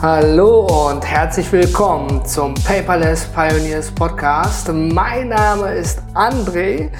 Hallo 0.00 0.90
und 0.90 1.04
herzlich 1.04 1.50
willkommen 1.50 2.24
zum 2.24 2.54
Paperless 2.54 3.24
Pioneers 3.34 3.90
Podcast. 3.90 4.72
Mein 4.72 5.30
Name 5.30 5.74
ist 5.74 6.00
André 6.14 6.90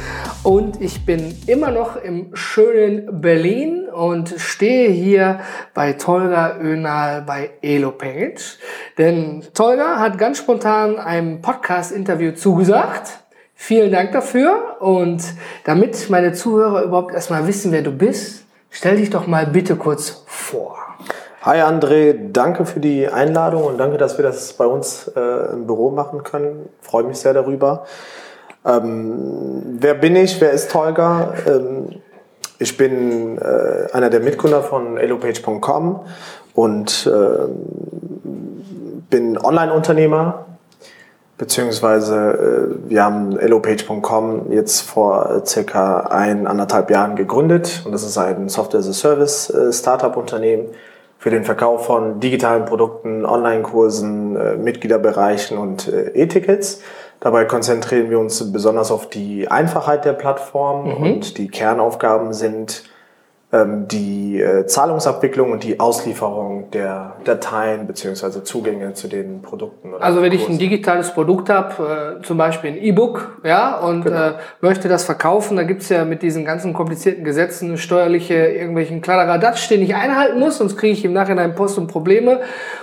und 0.43 0.81
ich 0.81 1.07
bin 1.07 1.33
immer 1.47 1.71
noch 1.71 1.95
im 1.95 2.35
schönen 2.35 3.21
Berlin 3.21 3.89
und 3.89 4.35
stehe 4.39 4.89
hier 4.91 5.39
bei 5.75 5.93
Tolga 5.93 6.57
Önal 6.59 7.23
bei 7.23 7.51
Elopage. 7.63 8.59
Denn 8.99 9.45
Tolga 9.55 10.01
hat 10.01 10.19
ganz 10.19 10.39
spontan 10.39 10.99
einem 10.99 11.41
Podcast-Interview 11.41 12.33
zugesagt. 12.33 13.21
Vielen 13.55 13.93
Dank 13.93 14.11
dafür 14.11 14.79
und 14.81 15.23
damit 15.63 16.11
meine 16.11 16.33
Zuhörer 16.33 16.83
überhaupt 16.83 17.15
erstmal 17.15 17.47
wissen, 17.47 17.71
wer 17.71 17.83
du 17.83 17.93
bist, 17.93 18.45
stell 18.71 18.97
dich 18.97 19.11
doch 19.11 19.29
mal 19.29 19.47
bitte 19.47 19.77
kurz 19.77 20.25
vor. 20.27 20.88
Hi 21.49 21.63
André, 21.63 22.15
danke 22.31 22.67
für 22.67 22.79
die 22.79 23.09
Einladung 23.09 23.65
und 23.65 23.79
danke, 23.79 23.97
dass 23.97 24.19
wir 24.19 24.23
das 24.23 24.53
bei 24.53 24.67
uns 24.67 25.11
äh, 25.17 25.55
im 25.55 25.67
Büro 25.67 25.91
machen 25.91 26.23
können. 26.23 26.69
Freue 26.83 27.05
mich 27.05 27.21
sehr 27.21 27.33
darüber. 27.33 27.87
Ähm, 28.67 29.79
wer 29.81 29.95
bin 29.95 30.15
ich? 30.15 30.43
Wer 30.43 30.51
ist 30.51 30.71
Tolga? 30.71 31.33
Ähm, 31.47 32.03
ich 32.59 32.77
bin 32.77 33.39
äh, 33.39 33.91
einer 33.95 34.11
der 34.11 34.21
Mitgründer 34.21 34.63
von 34.63 34.99
elopage.com 34.99 36.01
und 36.53 37.11
äh, 37.11 37.49
bin 39.09 39.39
Online-Unternehmer, 39.39 40.45
beziehungsweise 41.39 42.15
äh, 42.15 42.67
wir 42.91 43.03
haben 43.03 43.39
elopage.com 43.39 44.53
jetzt 44.53 44.83
vor 44.83 45.47
circa 45.47 46.01
ein, 46.11 46.47
anderthalb 46.47 46.91
Jahren 46.91 47.17
gegründet 47.17 47.85
und 47.87 47.93
das 47.93 48.03
ist 48.03 48.19
ein 48.19 48.51
Software-as-a-Service-Startup-Unternehmen 48.51 50.67
für 51.19 51.31
den 51.31 51.45
Verkauf 51.45 51.87
von 51.87 52.21
digitalen 52.21 52.65
Produkten, 52.65 53.27
Online-Kursen, 53.27 54.37
äh, 54.37 54.57
Mitgliederbereichen 54.57 55.59
und 55.59 55.89
äh, 55.89 56.11
E-Tickets. 56.15 56.81
Dabei 57.21 57.45
konzentrieren 57.45 58.11
wir 58.11 58.21
uns 58.21 58.53
besonders 58.53 58.93
auf 58.93 59.11
die 59.11 59.49
Einfachheit 59.49 60.05
der 60.05 60.13
Plattform 60.13 60.87
mhm. 60.87 60.97
und 61.03 61.39
die 61.39 61.49
Kernaufgaben 61.49 62.33
sind 62.33 62.85
die 63.51 64.39
äh, 64.43 64.67
Zahlungsabwicklung 64.67 65.53
und 65.53 65.65
die 65.65 65.81
Auslieferung 65.81 66.71
der 66.71 67.17
Dateien 67.25 67.87
beziehungsweise 67.87 68.45
Zugänge 68.45 68.93
zu 68.93 69.09
den 69.09 69.41
Produkten. 69.41 69.95
also 69.99 70.21
wenn 70.21 70.33
ich 70.33 70.47
ein 70.51 70.59
digitales 70.59 71.15
Produkt 71.15 71.49
habe, 71.49 72.19
äh, 72.21 72.23
zum 72.23 72.37
Beispiel 72.37 72.73
ein 72.73 72.77
E-Book, 72.77 73.41
ja, 73.45 73.79
und 73.79 74.05
genau. 74.05 74.17
äh, 74.17 74.33
möchte 74.61 74.91
das 74.91 75.05
verkaufen, 75.05 75.57
da 75.57 75.63
gibt's 75.63 75.89
ja 75.89 76.05
mit 76.05 76.21
diesen 76.21 76.45
ganzen 76.45 76.75
komplizierten 76.75 77.25
Gesetzen 77.25 77.79
steuerliche 77.79 78.35
irgendwelchen 78.35 79.01
Kladderadatsch, 79.01 79.71
den 79.71 79.81
ich 79.81 79.95
einhalten 79.95 80.39
muss, 80.39 80.59
sonst 80.59 80.77
kriege 80.77 80.93
ich 80.93 81.07
im 81.07 81.15
Nachhinein 81.15 81.55
Post 81.55 81.79
und 81.79 81.87
Probleme 81.87 82.41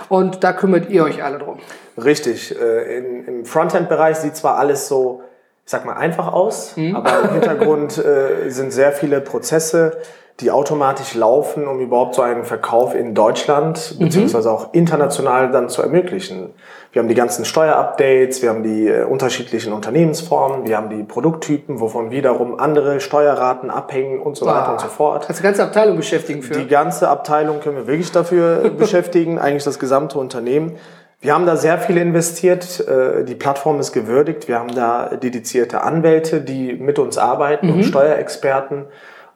und 0.08 0.42
da 0.42 0.52
kümmert 0.52 0.90
ihr 0.90 1.04
euch 1.04 1.22
alle 1.22 1.38
drum. 1.38 1.60
Richtig. 1.96 2.60
Äh, 2.60 2.98
in, 2.98 3.24
Im 3.24 3.44
Frontend-Bereich 3.44 4.16
sieht 4.16 4.34
zwar 4.34 4.58
alles 4.58 4.88
so, 4.88 5.22
ich 5.64 5.70
sag 5.70 5.84
mal, 5.84 5.94
einfach 5.94 6.32
aus, 6.32 6.76
mhm. 6.76 6.96
aber 6.96 7.20
im 7.22 7.34
Hintergrund 7.34 7.98
äh, 7.98 8.50
sind 8.50 8.72
sehr 8.72 8.90
viele 8.90 9.20
Prozesse, 9.20 9.98
die 10.40 10.50
automatisch 10.50 11.14
laufen, 11.14 11.66
um 11.66 11.80
überhaupt 11.80 12.14
so 12.14 12.22
einen 12.22 12.44
Verkauf 12.44 12.94
in 12.94 13.14
Deutschland 13.14 13.94
mhm. 13.94 14.04
beziehungsweise 14.04 14.50
auch 14.50 14.74
international 14.74 15.50
dann 15.50 15.70
zu 15.70 15.80
ermöglichen. 15.80 16.50
Wir 16.92 17.00
haben 17.00 17.08
die 17.08 17.14
ganzen 17.14 17.44
Steuerupdates, 17.44 18.42
wir 18.42 18.50
haben 18.50 18.62
die 18.62 18.86
äh, 18.86 19.04
unterschiedlichen 19.04 19.72
Unternehmensformen, 19.72 20.66
wir 20.66 20.76
haben 20.76 20.90
die 20.90 21.02
Produkttypen, 21.04 21.80
wovon 21.80 22.10
wiederum 22.10 22.58
andere 22.58 23.00
Steuerraten 23.00 23.70
abhängen 23.70 24.20
und 24.20 24.36
so 24.36 24.46
weiter 24.46 24.72
und 24.72 24.80
so 24.80 24.88
fort. 24.88 25.26
Kannst 25.26 25.40
du 25.40 25.42
die 25.42 25.46
ganze 25.48 25.62
Abteilung 25.62 25.96
beschäftigen 25.96 26.42
für? 26.42 26.54
Die 26.54 26.68
ganze 26.68 27.08
Abteilung 27.08 27.60
können 27.60 27.76
wir 27.76 27.86
wirklich 27.86 28.12
dafür 28.12 28.70
beschäftigen, 28.78 29.38
eigentlich 29.38 29.64
das 29.64 29.78
gesamte 29.78 30.18
Unternehmen. 30.18 30.76
Wir 31.20 31.34
haben 31.34 31.46
da 31.46 31.56
sehr 31.56 31.78
viel 31.78 31.96
investiert. 31.96 32.86
Äh, 32.86 33.24
die 33.24 33.34
Plattform 33.34 33.80
ist 33.80 33.92
gewürdigt. 33.92 34.48
Wir 34.48 34.58
haben 34.58 34.74
da 34.74 35.16
dedizierte 35.16 35.82
Anwälte, 35.82 36.42
die 36.42 36.74
mit 36.74 36.98
uns 36.98 37.16
arbeiten 37.16 37.68
mhm. 37.68 37.74
und 37.74 37.82
Steuerexperten. 37.84 38.84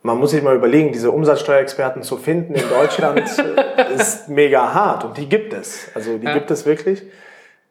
Man 0.03 0.19
muss 0.19 0.31
sich 0.31 0.43
mal 0.43 0.57
überlegen, 0.57 0.93
diese 0.93 1.11
Umsatzsteuerexperten 1.11 2.03
zu 2.03 2.17
finden 2.17 2.55
in 2.55 2.69
Deutschland 2.69 3.23
ist 3.95 4.29
mega 4.29 4.73
hart 4.73 5.05
und 5.05 5.19
die 5.19 5.29
gibt 5.29 5.53
es. 5.53 5.89
Also 5.95 6.17
die 6.17 6.27
ja. 6.27 6.35
gibt 6.35 6.51
es 6.51 6.65
wirklich. 6.65 7.03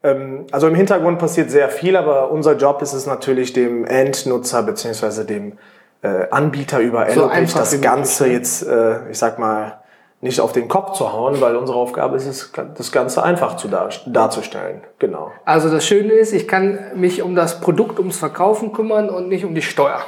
Ähm, 0.02 0.46
also 0.52 0.68
im 0.68 0.74
Hintergrund 0.74 1.18
passiert 1.18 1.50
sehr 1.50 1.68
viel, 1.68 1.96
aber 1.96 2.30
unser 2.30 2.56
Job 2.56 2.82
ist 2.82 2.92
es 2.92 3.06
natürlich 3.06 3.52
dem 3.52 3.84
Endnutzer 3.84 4.62
beziehungsweise 4.62 5.24
dem 5.24 5.58
äh, 6.02 6.28
Anbieter 6.30 6.78
über 6.78 7.06
so 7.10 7.22
Elopage 7.22 7.52
das 7.54 7.80
Ganze 7.80 8.24
ne? 8.24 8.32
jetzt, 8.32 8.66
äh, 8.66 9.10
ich 9.10 9.18
sag 9.18 9.38
mal, 9.38 9.80
nicht 10.22 10.40
auf 10.40 10.52
den 10.52 10.68
Kopf 10.68 10.96
zu 10.96 11.12
hauen, 11.12 11.40
weil 11.40 11.56
unsere 11.56 11.78
Aufgabe 11.78 12.16
ist 12.16 12.26
es, 12.26 12.52
das 12.76 12.92
Ganze 12.92 13.22
einfach 13.22 13.56
zu 13.56 13.68
dar 13.68 13.88
darzustellen. 14.06 14.82
Genau. 14.98 15.32
Also 15.44 15.70
das 15.70 15.86
Schöne 15.86 16.12
ist, 16.12 16.32
ich 16.32 16.46
kann 16.46 16.78
mich 16.94 17.22
um 17.22 17.34
das 17.34 17.60
Produkt, 17.60 17.98
ums 17.98 18.18
Verkaufen 18.18 18.72
kümmern 18.72 19.08
und 19.08 19.28
nicht 19.28 19.44
um 19.44 19.54
die 19.54 19.62
Steuer. 19.62 20.00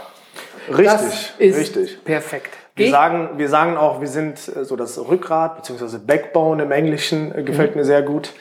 Richtig, 0.68 0.86
das 0.86 1.34
ist 1.38 1.58
richtig. 1.58 2.04
Perfekt. 2.04 2.50
Wir 2.74 2.90
sagen, 2.90 3.30
wir 3.36 3.48
sagen 3.48 3.76
auch, 3.76 4.00
wir 4.00 4.08
sind 4.08 4.38
äh, 4.48 4.64
so 4.64 4.76
das 4.76 4.98
Rückgrat 4.98 5.56
bzw. 5.56 5.98
Backbone 5.98 6.62
im 6.62 6.72
Englischen 6.72 7.36
äh, 7.36 7.42
gefällt 7.42 7.72
mhm. 7.72 7.80
mir 7.80 7.84
sehr 7.84 8.02
gut. 8.02 8.32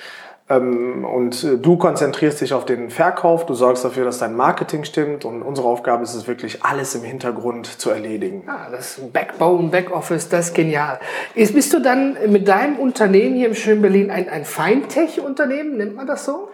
Ähm, 0.49 1.05
und 1.05 1.43
äh, 1.43 1.57
du 1.57 1.77
konzentrierst 1.77 2.41
dich 2.41 2.53
auf 2.53 2.65
den 2.65 2.89
Verkauf, 2.89 3.45
du 3.45 3.53
sorgst 3.53 3.85
dafür, 3.85 4.05
dass 4.05 4.19
dein 4.19 4.35
Marketing 4.35 4.83
stimmt 4.83 5.25
und 5.25 5.41
unsere 5.41 5.67
Aufgabe 5.67 6.03
ist 6.03 6.13
es 6.13 6.27
wirklich, 6.27 6.63
alles 6.63 6.95
im 6.95 7.03
Hintergrund 7.03 7.67
zu 7.67 7.89
erledigen. 7.89 8.43
Ah, 8.47 8.69
das 8.71 8.99
Backbone, 9.13 9.69
Backoffice, 9.69 10.29
das 10.29 10.47
ist 10.47 10.55
genial. 10.55 10.99
Ist, 11.35 11.53
bist 11.53 11.73
du 11.73 11.81
dann 11.81 12.17
mit 12.27 12.47
deinem 12.47 12.77
Unternehmen 12.77 13.35
hier 13.35 13.47
im 13.47 13.55
schönen 13.55 13.81
Berlin 13.81 14.11
ein, 14.11 14.29
ein 14.29 14.45
Fintech-Unternehmen, 14.45 15.77
nennt 15.77 15.95
man 15.95 16.07
das 16.07 16.25
so? 16.25 16.49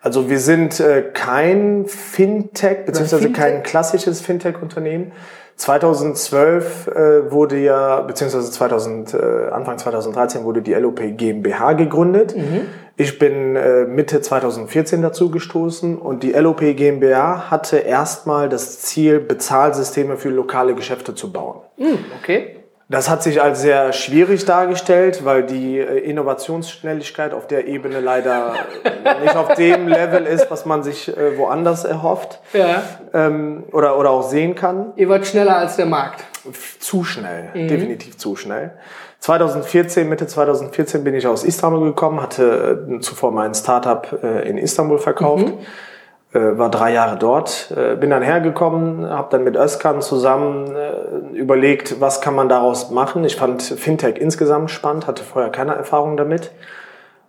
Also 0.00 0.30
wir 0.30 0.38
sind 0.38 0.80
äh, 0.80 1.02
kein 1.12 1.86
Fintech, 1.86 2.86
beziehungsweise 2.86 3.24
Fintech? 3.24 3.42
kein 3.42 3.62
klassisches 3.62 4.20
Fintech-Unternehmen. 4.20 5.12
2012 5.56 6.86
äh, 6.86 7.30
wurde 7.30 7.58
ja, 7.58 8.00
beziehungsweise 8.00 8.50
2000, 8.50 9.12
äh, 9.12 9.18
Anfang 9.50 9.76
2013 9.76 10.44
wurde 10.44 10.62
die 10.62 10.72
LOP 10.72 11.00
GmbH 11.18 11.74
gegründet. 11.74 12.34
Mhm. 12.34 12.62
Ich 12.96 13.18
bin 13.18 13.56
äh, 13.56 13.84
Mitte 13.84 14.22
2014 14.22 15.02
dazu 15.02 15.30
gestoßen 15.30 15.98
und 15.98 16.22
die 16.22 16.32
LOP 16.32 16.60
GmbH 16.60 17.50
hatte 17.50 17.76
erstmal 17.76 18.48
das 18.48 18.80
Ziel, 18.80 19.20
Bezahlsysteme 19.20 20.16
für 20.16 20.30
lokale 20.30 20.74
Geschäfte 20.74 21.14
zu 21.14 21.30
bauen. 21.30 21.60
Mhm, 21.76 21.98
okay. 22.18 22.59
Das 22.90 23.08
hat 23.08 23.22
sich 23.22 23.40
als 23.40 23.60
sehr 23.60 23.92
schwierig 23.92 24.44
dargestellt, 24.46 25.24
weil 25.24 25.44
die 25.44 25.78
äh, 25.78 25.98
Innovationsschnelligkeit 25.98 27.32
auf 27.32 27.46
der 27.46 27.68
Ebene 27.68 28.00
leider 28.00 28.54
nicht 29.22 29.36
auf 29.36 29.54
dem 29.54 29.86
Level 29.86 30.26
ist, 30.26 30.50
was 30.50 30.66
man 30.66 30.82
sich 30.82 31.16
äh, 31.16 31.38
woanders 31.38 31.84
erhofft 31.84 32.40
ja. 32.52 32.82
ähm, 33.14 33.62
oder, 33.70 33.96
oder 33.96 34.10
auch 34.10 34.28
sehen 34.28 34.56
kann. 34.56 34.92
Ihr 34.96 35.08
wart 35.08 35.24
schneller 35.24 35.56
als 35.56 35.76
der 35.76 35.86
Markt. 35.86 36.24
Zu 36.80 37.04
schnell, 37.04 37.50
mhm. 37.54 37.68
definitiv 37.68 38.16
zu 38.18 38.34
schnell. 38.34 38.72
2014, 39.20 40.08
Mitte 40.08 40.26
2014 40.26 41.04
bin 41.04 41.14
ich 41.14 41.28
aus 41.28 41.44
Istanbul 41.44 41.90
gekommen, 41.90 42.20
hatte 42.20 42.86
äh, 42.90 43.00
zuvor 43.00 43.30
mein 43.30 43.54
Startup 43.54 44.20
in 44.44 44.58
Istanbul 44.58 44.98
verkauft. 44.98 45.46
Mhm 45.46 45.58
äh, 46.32 46.58
war 46.58 46.70
drei 46.70 46.92
Jahre 46.92 47.16
dort, 47.16 47.74
äh, 47.76 47.96
bin 47.96 48.10
dann 48.10 48.22
hergekommen, 48.22 49.08
habe 49.10 49.28
dann 49.30 49.42
mit 49.42 49.56
Özkan 49.56 50.00
zusammen 50.00 50.74
äh, 50.76 51.36
überlegt, 51.36 52.00
was 52.00 52.20
kann 52.20 52.36
man 52.36 52.48
daraus 52.48 52.90
machen. 52.90 53.24
Ich 53.24 53.36
fand 53.36 53.62
Fintech 53.62 54.16
insgesamt 54.18 54.70
spannend, 54.70 55.06
hatte 55.08 55.24
vorher 55.24 55.50
keine 55.50 55.74
Erfahrung 55.74 56.16
damit. 56.16 56.52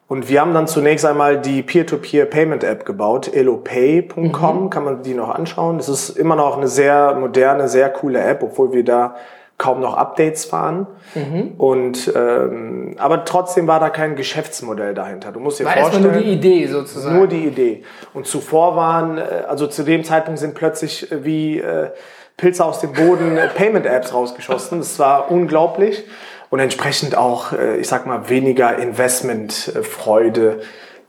Und 0.08 0.28
wir 0.30 0.42
haben 0.42 0.54
dann 0.54 0.68
zunächst 0.68 1.06
einmal 1.06 1.40
die 1.40 1.64
Peer-to-Peer-Payment-App 1.64 2.86
gebaut, 2.86 3.34
elopay.com, 3.34 4.64
mhm. 4.64 4.70
kann 4.70 4.84
man 4.84 5.04
die 5.04 5.14
noch 5.14 5.30
anschauen. 5.30 5.78
Das 5.78 5.88
ist 5.88 6.10
immer 6.10 6.36
noch 6.36 6.58
eine 6.58 6.68
sehr 6.68 7.16
moderne, 7.16 7.70
sehr 7.70 7.90
coole 7.90 8.22
App, 8.22 8.44
obwohl 8.44 8.74
wir 8.74 8.84
da 8.84 9.16
kaum 9.62 9.80
noch 9.80 9.96
Updates 9.96 10.46
fahren. 10.46 10.88
Mhm. 11.14 11.54
Und 11.60 12.12
ähm, 12.16 12.96
aber 12.98 13.26
trotzdem 13.26 13.68
war 13.68 13.80
da 13.80 13.92
kein 13.92 14.16
Geschäftsmodell 14.16 14.96
dahinter. 14.96 15.32
Du 15.32 15.40
musst 15.40 15.60
dir 15.60 15.66
war 15.66 15.74
vorstellen, 15.74 16.04
nur 16.04 16.14
die 16.14 16.32
Idee 16.32 16.66
sozusagen. 16.66 17.16
Nur 17.16 17.28
die 17.28 17.46
Idee. 17.46 17.84
Und 18.16 18.26
zuvor 18.26 18.76
waren, 18.76 19.20
äh, 19.20 19.44
also 19.48 19.68
zu 19.68 19.84
dem 19.84 20.04
Zeitpunkt 20.04 20.40
sind 20.40 20.56
plötzlich 20.56 21.12
äh, 21.12 21.24
wie 21.24 21.60
äh, 21.60 21.92
Pilze 22.38 22.66
aus 22.66 22.80
dem 22.80 22.94
Boden 22.94 23.38
äh, 23.38 23.50
Payment-Apps 23.50 24.16
rausgeschossen. 24.16 24.80
Das 24.80 24.98
war 24.98 25.30
unglaublich 25.30 26.06
und 26.50 26.60
entsprechend 26.60 27.16
auch, 27.16 27.54
ich 27.54 27.88
sag 27.88 28.06
mal, 28.06 28.28
weniger 28.28 28.78
Investmentfreude 28.78 30.60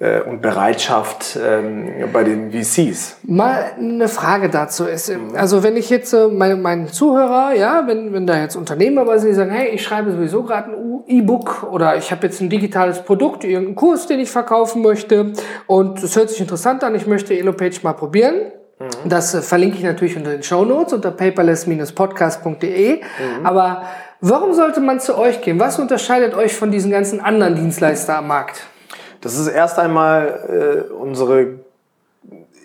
äh, 0.02 0.20
und 0.20 0.43
Bereitschaft 0.43 1.38
ähm, 1.40 1.88
bei 2.12 2.25
den 2.25 2.50
VCs. 2.50 3.19
Mal 3.22 3.70
eine 3.78 4.08
Frage 4.08 4.49
dazu 4.49 4.84
ist, 4.84 5.12
also 5.34 5.62
wenn 5.62 5.76
ich 5.76 5.90
jetzt 5.90 6.12
äh, 6.12 6.26
meine, 6.26 6.56
meinen 6.56 6.88
Zuhörer, 6.88 7.54
ja, 7.54 7.84
wenn, 7.87 8.12
wenn 8.12 8.26
da 8.26 8.37
jetzt 8.40 8.56
Unternehmer 8.56 9.04
bei 9.04 9.19
sind, 9.19 9.31
die 9.31 9.37
sagen, 9.37 9.52
hey, 9.52 9.69
ich 9.69 9.84
schreibe 9.84 10.10
sowieso 10.10 10.43
gerade 10.43 10.72
ein 10.72 11.04
E-Book 11.06 11.69
oder 11.70 11.96
ich 11.96 12.10
habe 12.10 12.26
jetzt 12.26 12.40
ein 12.40 12.50
digitales 12.50 13.00
Produkt, 13.02 13.44
irgendeinen 13.44 13.76
Kurs, 13.76 14.08
den 14.08 14.19
ich 14.19 14.31
verkaufen 14.31 14.82
möchte 14.82 15.34
und 15.69 16.02
es 16.02 16.16
hört 16.16 16.31
sich 16.31 16.40
interessant 16.40 16.82
an, 16.82 16.96
ich 16.96 17.06
möchte 17.06 17.38
Elopage 17.38 17.78
mal 17.84 17.93
probieren. 17.93 18.34
Das 19.04 19.32
äh, 19.34 19.43
verlinke 19.43 19.76
ich 19.76 19.84
natürlich 19.84 20.16
unter 20.16 20.32
den 20.32 20.43
Show 20.43 20.64
Notes 20.64 20.94
unter 20.94 21.12
paperless-podcast.de. 21.12 22.96
Mhm. 22.96 23.46
Aber 23.46 23.84
warum 24.20 24.52
sollte 24.52 24.81
man 24.81 24.99
zu 24.99 25.16
euch 25.16 25.40
gehen? 25.43 25.60
Was 25.60 25.78
unterscheidet 25.78 26.34
euch 26.34 26.56
von 26.56 26.72
diesen 26.72 26.90
ganzen 26.90 27.20
anderen 27.20 27.54
Dienstleister 27.54 28.19
am 28.19 28.26
Markt? 28.26 28.66
Das 29.22 29.38
ist 29.38 29.48
erst 29.48 29.78
einmal 29.78 30.86
äh, 30.88 30.92
unsere, 30.92 31.60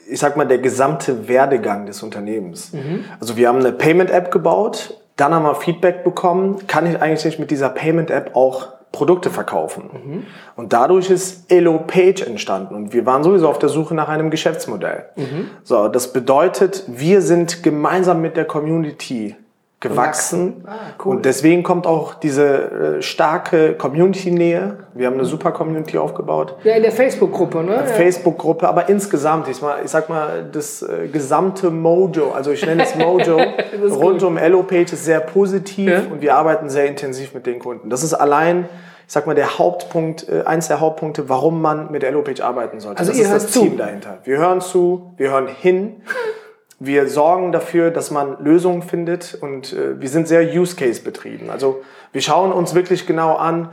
ich 0.10 0.20
sag 0.20 0.36
mal, 0.36 0.46
der 0.46 0.58
gesamte 0.58 1.28
Werdegang 1.28 1.86
des 1.86 2.04
Unternehmens. 2.04 2.74
Mhm. 2.74 3.06
Also 3.20 3.38
wir 3.38 3.48
haben 3.48 3.60
eine 3.60 3.72
Payment-App 3.72 4.32
gebaut, 4.32 5.00
dann 5.16 5.34
haben 5.34 5.44
wir 5.44 5.56
Feedback 5.56 6.04
bekommen, 6.04 6.68
kann 6.68 6.86
ich 6.86 7.02
eigentlich 7.02 7.26
nicht 7.26 7.40
mit 7.40 7.52
dieser 7.52 7.70
Payment-App 7.70 8.36
auch 8.36 8.78
Produkte 8.92 9.30
verkaufen. 9.30 9.90
Mhm. 9.94 10.24
Und 10.56 10.74
dadurch 10.74 11.10
ist 11.10 11.52
Elo 11.52 11.80
Page 11.80 12.22
entstanden 12.22 12.74
und 12.74 12.94
wir 12.94 13.06
waren 13.06 13.24
sowieso 13.24 13.48
auf 13.48 13.60
der 13.60 13.70
Suche 13.70 13.94
nach 13.94 14.10
einem 14.10 14.32
Geschäftsmodell. 14.32 15.06
Mhm. 15.16 15.50
So, 15.64 15.88
das 15.88 16.14
bedeutet, 16.14 16.84
wir 16.88 17.22
sind 17.22 17.62
gemeinsam 17.64 18.22
mit 18.22 18.38
der 18.38 18.46
Community 18.46 19.36
gewachsen. 19.80 20.64
Ah, 20.66 20.72
cool. 21.06 21.18
Und 21.18 21.26
deswegen 21.26 21.62
kommt 21.62 21.86
auch 21.86 22.16
diese 22.16 22.98
äh, 22.98 23.02
starke 23.04 23.76
Community-Nähe. 23.76 24.78
Wir 24.96 25.06
haben 25.06 25.14
eine 25.14 25.26
super 25.26 25.52
Community 25.52 26.00
aufgebaut. 26.00 26.56
Ja, 26.64 26.76
in 26.76 26.82
der 26.82 26.92
Facebook-Gruppe, 26.92 27.64
ne? 27.64 27.86
Facebook-Gruppe, 27.86 28.68
aber 28.68 28.90
insgesamt, 28.90 29.48
ich, 29.50 29.62
mal, 29.62 29.78
ich 29.86 29.92
sag 29.92 30.10
mal, 30.10 30.50
das 30.52 30.82
äh, 30.82 31.08
gesamte 31.08 31.70
Mojo, 31.70 32.32
also 32.32 32.52
ich 32.52 32.66
nenne 32.66 32.84
es 32.84 32.96
Mojo, 32.96 33.40
rund 33.92 34.24
um 34.24 34.38
Elo-Page 34.38 34.94
ist 34.94 35.06
sehr 35.06 35.20
positiv 35.20 35.92
ja? 35.92 36.02
und 36.12 36.22
wir 36.22 36.36
arbeiten 36.36 36.70
sehr 36.70 36.88
intensiv 36.88 37.36
mit 37.36 37.46
den 37.46 37.60
Kunden. 37.60 37.92
Das 37.92 38.04
ist 38.04 38.16
allein 38.16 38.68
ich 39.06 39.14
sag 39.14 39.26
mal, 39.26 39.36
der 39.36 39.58
Hauptpunkt, 39.58 40.28
äh, 40.28 40.44
eins 40.44 40.68
der 40.68 40.82
Hauptpunkte, 40.82 41.30
warum 41.30 41.62
man 41.62 41.92
mit 41.92 42.04
Elo-Page 42.04 42.42
arbeiten 42.42 42.82
sollte. 42.82 43.00
Also 43.00 43.12
das 43.12 43.20
ihr 43.20 43.26
ist 43.26 43.34
das 43.34 43.52
zu. 43.52 43.62
Team 43.62 43.78
dahinter. 43.78 44.18
Wir 44.26 44.38
hören 44.38 44.60
zu, 44.60 45.14
wir 45.16 45.32
hören 45.32 45.48
hin 45.48 46.02
wir 46.80 47.08
sorgen 47.08 47.52
dafür, 47.52 47.90
dass 47.90 48.12
man 48.12 48.38
Lösungen 48.44 48.84
findet 48.84 49.38
und 49.40 49.74
äh, 49.74 50.00
wir 50.00 50.10
sind 50.10 50.28
sehr 50.28 50.44
Use-Case 50.44 51.02
betrieben. 51.02 51.50
Also 51.50 51.82
wir 52.12 52.22
schauen 52.22 52.52
uns 52.52 52.76
wirklich 52.76 53.08
genau 53.08 53.36
an, 53.36 53.70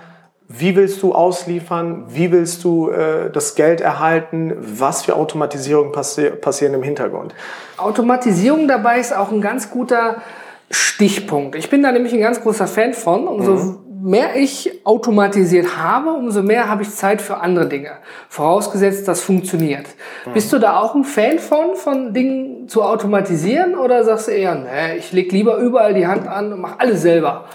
wie 0.48 0.76
willst 0.76 1.02
du 1.02 1.14
ausliefern, 1.14 2.04
wie 2.08 2.30
willst 2.30 2.64
du 2.64 2.90
äh, 2.90 3.30
das 3.30 3.54
Geld 3.54 3.80
erhalten, 3.80 4.54
was 4.58 5.02
für 5.02 5.16
Automatisierung 5.16 5.92
passi 5.92 6.30
passieren 6.30 6.74
im 6.74 6.82
Hintergrund. 6.82 7.34
Automatisierung 7.76 8.68
dabei 8.68 9.00
ist 9.00 9.14
auch 9.14 9.32
ein 9.32 9.40
ganz 9.40 9.70
guter 9.70 10.22
Stichpunkt. 10.70 11.56
Ich 11.56 11.70
bin 11.70 11.82
da 11.82 11.92
nämlich 11.92 12.12
ein 12.12 12.20
ganz 12.20 12.40
großer 12.40 12.66
Fan 12.66 12.94
von. 12.94 13.26
Umso 13.26 13.52
mhm 13.52 13.83
mehr 14.04 14.36
ich 14.36 14.70
automatisiert 14.84 15.78
habe, 15.78 16.10
umso 16.10 16.42
mehr 16.42 16.68
habe 16.68 16.82
ich 16.82 16.90
Zeit 16.90 17.22
für 17.22 17.38
andere 17.38 17.66
Dinge. 17.66 17.92
Vorausgesetzt, 18.28 19.08
das 19.08 19.22
funktioniert. 19.22 19.86
Mhm. 20.26 20.32
Bist 20.34 20.52
du 20.52 20.58
da 20.58 20.78
auch 20.78 20.94
ein 20.94 21.04
Fan 21.04 21.38
von, 21.38 21.74
von 21.74 22.12
Dingen 22.12 22.68
zu 22.68 22.82
automatisieren 22.82 23.74
oder 23.74 24.04
sagst 24.04 24.28
du 24.28 24.32
eher, 24.32 24.54
nee, 24.56 24.98
ich 24.98 25.12
leg 25.12 25.32
lieber 25.32 25.56
überall 25.56 25.94
die 25.94 26.06
Hand 26.06 26.28
an 26.28 26.52
und 26.52 26.60
mache 26.60 26.80
alles 26.80 27.00
selber? 27.00 27.46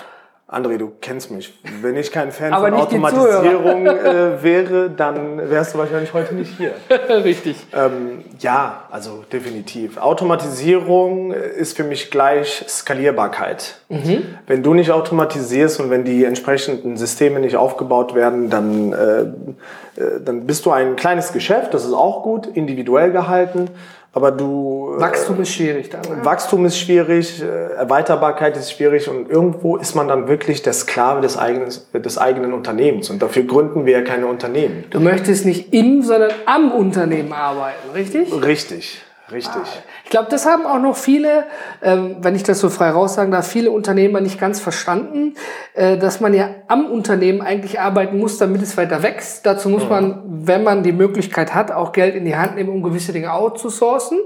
André, 0.52 0.80
du 0.80 0.92
kennst 1.00 1.30
mich. 1.30 1.54
Wenn 1.82 1.96
ich 1.96 2.12
kein 2.12 2.32
Fan 2.32 2.52
von 2.52 2.74
Automatisierung 2.74 3.86
äh, 3.86 4.42
wäre, 4.42 4.90
dann 4.90 5.48
wärst 5.48 5.76
du 5.76 5.78
wahrscheinlich 5.78 6.12
heute 6.12 6.34
nicht 6.34 6.58
hier. 6.58 6.74
Richtig. 7.24 7.56
Ähm, 7.72 8.24
ja, 8.40 8.86
also 8.90 9.24
definitiv. 9.32 9.98
Automatisierung 9.98 11.32
ist 11.34 11.78
für 11.78 11.84
mich 11.84 12.10
gleich 12.10 12.66
Skalierbarkeit. 12.68 13.76
Mhm. 13.90 14.24
Wenn 14.48 14.64
du 14.64 14.74
nicht 14.74 14.90
automatisierst 14.90 15.80
und 15.82 15.92
wenn 15.92 16.04
die 16.04 16.26
entsprechenden 16.26 16.98
Systeme 16.98 17.40
nicht 17.40 17.56
aufgebaut 17.56 18.16
werden, 18.16 18.50
dann, 18.50 18.92
äh, 18.94 20.02
äh 20.02 20.20
dann 20.20 20.48
bist 20.48 20.66
du 20.66 20.72
ein 20.72 20.96
kleines 20.96 21.32
Geschäft, 21.32 21.76
das 21.76 21.86
ist 21.86 21.94
auch 21.94 22.24
gut, 22.24 22.48
individuell 22.48 23.12
gehalten. 23.12 23.70
Aber 24.12 24.32
du. 24.32 24.96
Äh, 24.98 25.02
Wachstum 25.02 25.42
ist 25.42 25.54
schwierig 25.54 25.90
dann. 25.90 26.02
Ne? 26.02 26.24
Wachstum 26.24 26.66
ist 26.66 26.78
schwierig, 26.78 27.42
äh, 27.42 27.74
Erweiterbarkeit 27.74 28.58
ist 28.58 28.72
schwierig 28.72 29.08
und 29.08 29.30
irgendwo 29.30 29.78
ist 29.78 29.96
man 29.96 30.08
dann 30.08 30.28
wirklich 30.28 30.62
der 30.62 30.74
Sklave 30.74 31.22
des 31.22 31.38
eigenen, 31.38 31.70
des 31.94 32.18
eigenen 32.18 32.54
Unternehmens. 32.54 33.10
Und 33.10 33.22
dafür 33.22 33.44
gründen 33.44 33.86
wir 33.86 33.94
ja 33.94 34.02
keine 34.02 34.26
Unternehmen. 34.28 34.86
Du 34.90 35.00
möchtest 35.00 35.46
nicht 35.46 35.74
im, 35.74 36.02
sondern 36.02 36.32
am 36.46 36.72
Unternehmen 36.72 37.34
arbeiten, 37.34 37.92
richtig? 37.94 38.30
Richtig. 38.44 39.02
Richtig. 39.32 39.62
Ah, 39.62 39.84
ich 40.04 40.10
glaube, 40.10 40.28
das 40.30 40.46
haben 40.46 40.66
auch 40.66 40.80
noch 40.80 40.96
viele, 40.96 41.46
ähm, 41.82 42.18
wenn 42.22 42.36
ich 42.36 42.44
das 42.44 42.60
so 42.60 42.70
frei 42.70 42.90
raussagen 42.90 43.32
darf, 43.32 43.48
viele 43.48 43.72
Unternehmer 43.72 44.22
nicht 44.22 44.40
ganz 44.40 44.60
verstanden, 44.60 45.36
äh, 45.74 45.98
dass 45.98 46.20
man 46.20 46.34
ja 46.34 46.50
am 46.68 46.88
Unternehmen 46.88 47.42
eigentlich 47.42 47.80
arbeiten 47.80 48.18
muss, 48.18 48.38
damit 48.38 48.62
es 48.62 48.76
weiter 48.78 49.04
wächst. 49.04 49.46
Dazu 49.46 49.70
muss 49.70 49.84
mhm. 49.84 49.90
man, 49.90 50.24
wenn 50.26 50.64
man 50.64 50.84
die 50.84 50.92
Möglichkeit 50.92 51.54
hat, 51.54 51.72
auch 51.72 51.92
Geld 51.92 52.16
in 52.16 52.26
die 52.26 52.36
Hand 52.36 52.56
nehmen, 52.56 52.70
um 52.70 52.82
gewisse 52.82 53.14
Dinge 53.14 53.34
outzusourcen. 53.34 54.20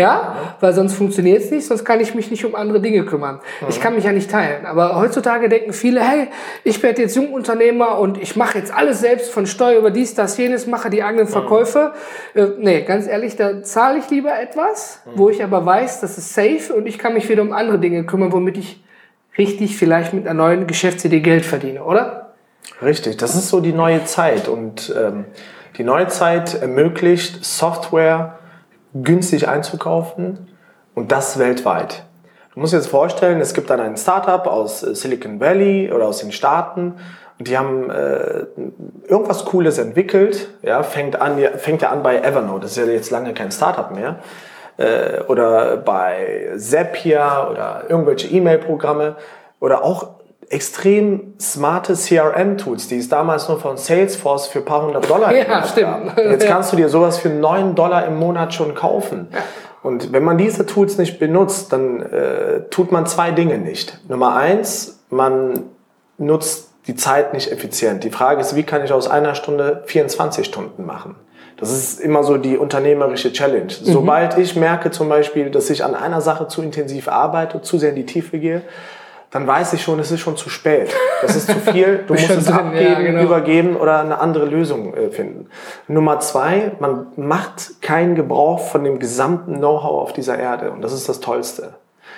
Ja, 0.00 0.54
weil 0.60 0.72
sonst 0.72 0.94
funktioniert 0.94 1.42
es 1.42 1.50
nicht, 1.50 1.66
sonst 1.66 1.84
kann 1.84 2.00
ich 2.00 2.14
mich 2.14 2.30
nicht 2.30 2.44
um 2.44 2.54
andere 2.54 2.80
Dinge 2.80 3.04
kümmern. 3.04 3.40
Mhm. 3.60 3.66
Ich 3.68 3.80
kann 3.80 3.94
mich 3.94 4.04
ja 4.04 4.12
nicht 4.12 4.30
teilen. 4.30 4.66
Aber 4.66 4.96
heutzutage 4.96 5.48
denken 5.48 5.72
viele, 5.72 6.00
hey, 6.00 6.28
ich 6.64 6.82
werde 6.82 7.02
jetzt 7.02 7.16
Jungunternehmer 7.16 7.98
und 7.98 8.20
ich 8.20 8.36
mache 8.36 8.58
jetzt 8.58 8.72
alles 8.72 9.00
selbst 9.00 9.30
von 9.30 9.46
Steuer 9.46 9.78
über 9.78 9.90
dies, 9.90 10.14
das, 10.14 10.36
jenes, 10.38 10.66
mache 10.66 10.90
die 10.90 11.02
eigenen 11.02 11.26
Verkäufe. 11.26 11.92
Mhm. 12.34 12.40
Äh, 12.40 12.48
nee, 12.58 12.80
ganz 12.82 13.06
ehrlich, 13.06 13.36
da 13.36 13.62
zahle 13.62 13.98
ich 13.98 14.10
lieber 14.10 14.38
etwas, 14.40 15.00
mhm. 15.04 15.10
wo 15.14 15.30
ich 15.30 15.44
aber 15.44 15.64
weiß, 15.64 16.00
das 16.00 16.18
ist 16.18 16.34
safe 16.34 16.72
und 16.74 16.86
ich 16.86 16.98
kann 16.98 17.14
mich 17.14 17.28
wieder 17.28 17.42
um 17.42 17.52
andere 17.52 17.78
Dinge 17.78 18.04
kümmern, 18.04 18.32
womit 18.32 18.56
ich 18.56 18.82
richtig 19.38 19.76
vielleicht 19.76 20.12
mit 20.12 20.26
einer 20.26 20.34
neuen 20.34 20.66
Geschäftsidee 20.66 21.20
Geld 21.20 21.44
verdiene, 21.44 21.84
oder? 21.84 22.32
Richtig, 22.82 23.16
das 23.18 23.34
ist 23.34 23.48
so 23.48 23.60
die 23.60 23.72
neue 23.72 24.04
Zeit 24.04 24.48
und 24.48 24.94
ähm, 24.96 25.26
die 25.76 25.84
neue 25.84 26.08
Zeit 26.08 26.60
ermöglicht 26.60 27.44
Software, 27.44 28.39
günstig 28.94 29.48
einzukaufen 29.48 30.48
und 30.94 31.12
das 31.12 31.38
weltweit. 31.38 32.04
Du 32.54 32.60
musst 32.60 32.72
dir 32.72 32.78
jetzt 32.78 32.88
vorstellen, 32.88 33.40
es 33.40 33.54
gibt 33.54 33.70
dann 33.70 33.80
ein 33.80 33.96
Startup 33.96 34.46
aus 34.46 34.82
äh, 34.82 34.94
Silicon 34.94 35.40
Valley 35.40 35.92
oder 35.92 36.06
aus 36.06 36.18
den 36.18 36.32
Staaten 36.32 36.94
und 37.38 37.48
die 37.48 37.56
haben 37.56 37.88
äh, 37.90 38.44
irgendwas 39.08 39.46
Cooles 39.46 39.78
entwickelt. 39.78 40.50
Ja, 40.62 40.82
fängt 40.82 41.20
an, 41.20 41.38
fängt 41.56 41.82
ja 41.82 41.90
an 41.90 42.02
bei 42.02 42.18
Evernote. 42.18 42.62
Das 42.62 42.72
ist 42.72 42.76
ja 42.76 42.84
jetzt 42.84 43.10
lange 43.10 43.32
kein 43.34 43.50
Startup 43.50 43.90
mehr. 43.90 44.18
Äh, 44.76 45.22
oder 45.28 45.78
bei 45.78 46.52
Zapier 46.56 47.48
oder 47.50 47.84
irgendwelche 47.88 48.28
E-Mail-Programme 48.28 49.16
oder 49.58 49.84
auch 49.84 50.19
extrem 50.50 51.34
smarte 51.40 51.94
CRM-Tools, 51.94 52.88
die 52.88 52.98
es 52.98 53.08
damals 53.08 53.48
nur 53.48 53.60
von 53.60 53.76
Salesforce 53.76 54.48
für 54.48 54.58
ein 54.58 54.64
paar 54.64 54.84
hundert 54.84 55.08
Dollar 55.08 55.34
ja, 55.34 55.64
stimmt. 55.64 56.12
Jetzt 56.16 56.46
kannst 56.48 56.72
du 56.72 56.76
dir 56.76 56.88
sowas 56.88 57.18
für 57.18 57.30
neun 57.30 57.74
Dollar 57.76 58.04
im 58.06 58.16
Monat 58.16 58.52
schon 58.52 58.74
kaufen. 58.74 59.28
Ja. 59.32 59.38
Und 59.82 60.12
wenn 60.12 60.24
man 60.24 60.36
diese 60.36 60.66
Tools 60.66 60.98
nicht 60.98 61.18
benutzt, 61.18 61.72
dann 61.72 62.02
äh, 62.02 62.62
tut 62.68 62.92
man 62.92 63.06
zwei 63.06 63.30
Dinge 63.30 63.58
nicht. 63.58 63.98
Nummer 64.08 64.36
eins, 64.36 65.00
man 65.08 65.64
nutzt 66.18 66.68
die 66.86 66.96
Zeit 66.96 67.32
nicht 67.32 67.50
effizient. 67.50 68.04
Die 68.04 68.10
Frage 68.10 68.40
ist, 68.40 68.56
wie 68.56 68.64
kann 68.64 68.84
ich 68.84 68.92
aus 68.92 69.08
einer 69.08 69.34
Stunde 69.34 69.82
24 69.86 70.44
Stunden 70.44 70.84
machen? 70.84 71.14
Das 71.56 71.70
ist 71.70 72.00
immer 72.00 72.24
so 72.24 72.36
die 72.38 72.58
unternehmerische 72.58 73.32
Challenge. 73.32 73.72
Mhm. 73.84 73.92
Sobald 73.92 74.36
ich 74.36 74.56
merke 74.56 74.90
zum 74.90 75.08
Beispiel, 75.08 75.50
dass 75.50 75.70
ich 75.70 75.84
an 75.84 75.94
einer 75.94 76.20
Sache 76.20 76.48
zu 76.48 76.62
intensiv 76.62 77.08
arbeite, 77.08 77.62
zu 77.62 77.78
sehr 77.78 77.90
in 77.90 77.96
die 77.96 78.06
Tiefe 78.06 78.38
gehe, 78.38 78.62
dann 79.30 79.46
weiß 79.46 79.74
ich 79.74 79.82
schon, 79.82 79.98
es 80.00 80.10
ist 80.10 80.20
schon 80.20 80.36
zu 80.36 80.48
spät. 80.48 80.90
Das 81.22 81.36
ist 81.36 81.48
zu 81.48 81.58
viel. 81.58 82.04
Du 82.06 82.14
musst 82.14 82.30
es 82.30 82.50
abgeben, 82.50 82.84
ja, 82.84 83.00
genau. 83.00 83.22
übergeben 83.22 83.76
oder 83.76 84.00
eine 84.00 84.18
andere 84.18 84.46
Lösung 84.46 84.94
äh, 84.94 85.10
finden. 85.10 85.46
Nummer 85.86 86.18
zwei, 86.20 86.72
man 86.80 87.06
macht 87.16 87.80
keinen 87.80 88.16
Gebrauch 88.16 88.60
von 88.60 88.82
dem 88.82 88.98
gesamten 88.98 89.58
Know-how 89.58 90.02
auf 90.02 90.12
dieser 90.12 90.38
Erde. 90.38 90.72
Und 90.72 90.82
das 90.82 90.92
ist 90.92 91.08
das 91.08 91.20
Tollste. 91.20 91.74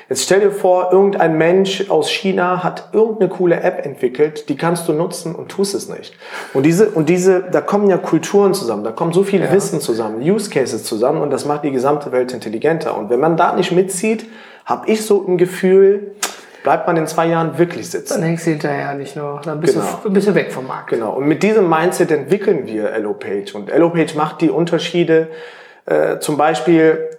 Jetzt 0.09 0.25
stell 0.25 0.41
dir 0.41 0.51
vor, 0.51 0.93
irgendein 0.93 1.39
Mensch 1.39 1.91
aus 1.91 2.11
China 2.11 2.63
hat 2.63 2.89
irgendeine 2.93 3.29
coole 3.29 3.61
App 3.61 3.85
entwickelt, 3.85 4.49
die 4.49 4.57
kannst 4.57 4.89
du 4.89 4.93
nutzen 4.93 5.35
und 5.35 5.49
tust 5.49 5.75
es 5.75 5.89
nicht. 5.89 6.15
Und 6.55 6.65
diese, 6.65 6.91
und 6.91 7.09
diese, 7.09 7.43
da 7.43 7.61
kommen 7.61 7.89
ja 7.89 7.99
Kulturen 7.99 8.53
zusammen, 8.53 8.85
da 8.85 8.91
kommt 8.91 9.15
so 9.15 9.23
viel 9.23 9.41
ja. 9.41 9.53
Wissen 9.53 9.81
zusammen, 9.81 10.21
Use 10.21 10.51
Cases 10.51 10.83
zusammen 10.85 11.23
und 11.23 11.31
das 11.31 11.45
macht 11.45 11.65
die 11.65 11.71
gesamte 11.71 12.13
Welt 12.13 12.33
intelligenter. 12.33 12.97
Und 12.97 13.11
wenn 13.11 13.21
man 13.21 13.37
da 13.37 13.55
nicht 13.55 13.73
mitzieht, 13.73 14.27
habe 14.65 14.91
ich 14.91 15.05
so 15.05 15.25
ein 15.27 15.39
Gefühl, 15.39 16.15
bleibt 16.63 16.87
man 16.87 16.97
in 16.97 17.07
zwei 17.07 17.27
Jahren 17.27 17.59
wirklich 17.59 17.91
sitzen. 17.91 18.15
Dann 18.15 18.23
hängst 18.23 18.47
du 18.47 18.51
hinterher 18.51 18.95
nicht 18.95 19.17
nur, 19.17 19.41
dann 19.45 19.61
bist, 19.61 19.75
genau. 19.75 20.01
du, 20.03 20.13
bist 20.13 20.29
du 20.29 20.35
weg 20.35 20.53
vom 20.53 20.67
Markt. 20.67 20.91
Genau. 20.91 21.13
Und 21.13 21.27
mit 21.27 21.43
diesem 21.43 21.69
Mindset 21.69 22.11
entwickeln 22.11 22.67
wir 22.67 22.91
Page. 23.19 23.55
Und 23.55 23.67
Page 23.67 24.15
macht 24.15 24.41
die 24.41 24.51
Unterschiede, 24.51 25.29
äh, 25.87 26.19
zum 26.19 26.37
Beispiel 26.37 27.11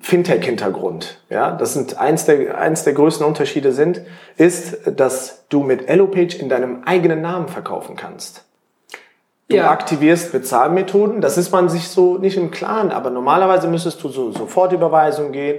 Fintech-Hintergrund. 0.00 1.18
Ja, 1.28 1.52
das 1.52 1.74
sind 1.74 1.98
eins 1.98 2.24
der, 2.24 2.58
eins 2.58 2.84
der 2.84 2.94
größten 2.94 3.26
Unterschiede 3.26 3.72
sind, 3.72 4.00
ist, 4.36 4.78
dass 4.98 5.44
du 5.48 5.62
mit 5.62 5.86
Page 5.86 6.36
in 6.36 6.48
deinem 6.48 6.84
eigenen 6.84 7.20
Namen 7.20 7.48
verkaufen 7.48 7.96
kannst. 7.96 8.44
Du 9.48 9.56
Ja. 9.56 9.70
aktivierst 9.70 10.32
Bezahlmethoden, 10.32 11.20
das 11.20 11.36
ist 11.36 11.52
man 11.52 11.68
sich 11.68 11.88
so 11.88 12.16
nicht 12.16 12.38
im 12.38 12.50
Klaren, 12.50 12.90
aber 12.90 13.10
normalerweise 13.10 13.68
müsstest 13.68 14.02
du 14.02 14.08
so 14.08 14.32
Sofortüberweisung 14.32 15.32
gehen, 15.32 15.58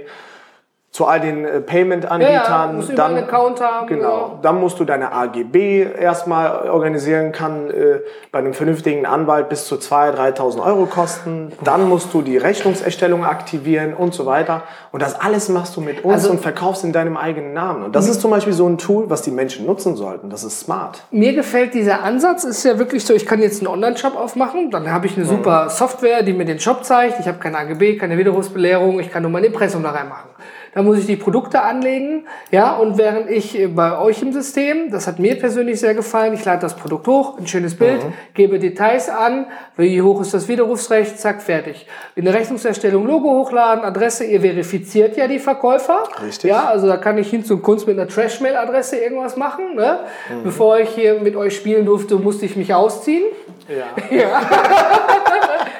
zu 0.90 1.04
all 1.04 1.20
den 1.20 1.44
äh, 1.44 1.60
Payment-Anbietern. 1.60 2.82
Ja, 2.96 3.04
einen 3.06 3.18
Account 3.18 3.60
haben, 3.60 3.86
Genau. 3.86 4.02
genau. 4.28 4.38
Dann 4.40 4.58
musst 4.60 4.80
du 4.80 4.84
deine 4.86 5.12
AGB 5.12 5.82
erstmal 6.00 6.70
organisieren, 6.70 7.32
kann 7.32 7.68
äh, 7.70 8.00
bei 8.32 8.38
einem 8.38 8.54
vernünftigen 8.54 9.04
Anwalt 9.04 9.50
bis 9.50 9.66
zu 9.66 9.74
2.000, 9.74 10.14
3.000 10.38 10.64
Euro 10.64 10.86
kosten. 10.86 11.52
Dann 11.62 11.86
musst 11.88 12.14
du 12.14 12.22
die 12.22 12.38
Rechnungserstellung 12.38 13.26
aktivieren 13.26 13.92
und 13.92 14.14
so 14.14 14.24
weiter. 14.24 14.62
Und 14.90 15.02
das 15.02 15.20
alles 15.20 15.50
machst 15.50 15.76
du 15.76 15.82
mit 15.82 16.02
uns 16.02 16.14
Also- 16.14 16.30
und 16.30 16.40
verkaufst 16.40 16.82
in 16.82 16.92
deinem 16.94 17.18
eigenen 17.18 17.52
Namen. 17.52 17.82
Und 17.84 17.94
das 17.94 18.08
ist 18.08 18.22
zum 18.22 18.30
Beispiel 18.30 18.54
so 18.54 18.66
ein 18.66 18.78
Tool, 18.78 19.10
was 19.10 19.20
die 19.20 19.30
Menschen 19.32 19.66
nutzen 19.66 19.96
sollten. 19.96 20.30
Das 20.30 20.44
ist 20.44 20.60
smart. 20.60 21.02
Mir 21.10 21.34
gefällt 21.34 21.74
dieser 21.74 22.02
Ansatz, 22.04 22.44
ist 22.44 22.64
ja 22.64 22.78
wirklich 22.78 23.04
so, 23.04 23.12
ich 23.12 23.26
kann 23.26 23.42
jetzt 23.42 23.60
einen 23.60 23.68
Online-Shop 23.68 24.16
aufmachen, 24.16 24.70
dann 24.70 24.90
habe 24.90 25.06
ich 25.06 25.16
eine 25.18 25.26
super 25.26 25.68
Software, 25.68 26.22
die 26.22 26.32
mir 26.32 26.46
den 26.46 26.58
Shop 26.58 26.84
zeigt, 26.86 27.20
ich 27.20 27.28
habe 27.28 27.38
keine 27.38 27.58
AGB, 27.58 27.96
keine 27.98 28.16
Widerrufsbelehrung, 28.16 28.98
ich 28.98 29.10
kann 29.12 29.20
nur 29.22 29.30
mein 29.30 29.44
Impressum 29.44 29.82
da 29.82 29.90
reinmachen. 29.90 30.30
Da 30.76 30.82
muss 30.82 30.98
ich 30.98 31.06
die 31.06 31.16
Produkte 31.16 31.62
anlegen, 31.62 32.26
ja, 32.50 32.76
und 32.76 32.98
während 32.98 33.30
ich 33.30 33.58
äh, 33.58 33.66
bei 33.66 33.98
euch 33.98 34.20
im 34.20 34.34
System, 34.34 34.90
das 34.90 35.06
hat 35.06 35.18
mir 35.18 35.38
persönlich 35.38 35.80
sehr 35.80 35.94
gefallen, 35.94 36.34
ich 36.34 36.44
lade 36.44 36.60
das 36.60 36.76
Produkt 36.76 37.08
hoch, 37.08 37.38
ein 37.38 37.46
schönes 37.46 37.78
Bild, 37.78 38.02
gebe 38.34 38.58
Details 38.58 39.08
an, 39.08 39.46
wie 39.78 40.02
hoch 40.02 40.20
ist 40.20 40.34
das 40.34 40.48
Widerrufsrecht, 40.48 41.18
zack, 41.18 41.40
fertig. 41.40 41.86
In 42.14 42.26
der 42.26 42.34
Rechnungserstellung 42.34 43.06
Logo 43.06 43.30
hochladen, 43.30 43.86
Adresse, 43.86 44.26
ihr 44.26 44.42
verifiziert 44.42 45.16
ja 45.16 45.26
die 45.26 45.38
Verkäufer. 45.38 46.02
Richtig. 46.22 46.50
Ja, 46.50 46.66
also 46.66 46.86
da 46.86 46.98
kann 46.98 47.16
ich 47.16 47.30
hin 47.30 47.42
zum 47.42 47.62
Kunst 47.62 47.86
mit 47.86 47.98
einer 47.98 48.06
Trash-Mail-Adresse 48.06 48.98
irgendwas 48.98 49.38
machen. 49.38 49.76
Ne? 49.76 50.00
Bevor 50.44 50.78
ich 50.78 50.90
hier 50.90 51.20
mit 51.20 51.36
euch 51.36 51.56
spielen 51.56 51.86
durfte, 51.86 52.16
musste 52.16 52.44
ich 52.44 52.54
mich 52.54 52.74
ausziehen. 52.74 53.24
Ja. 53.66 54.36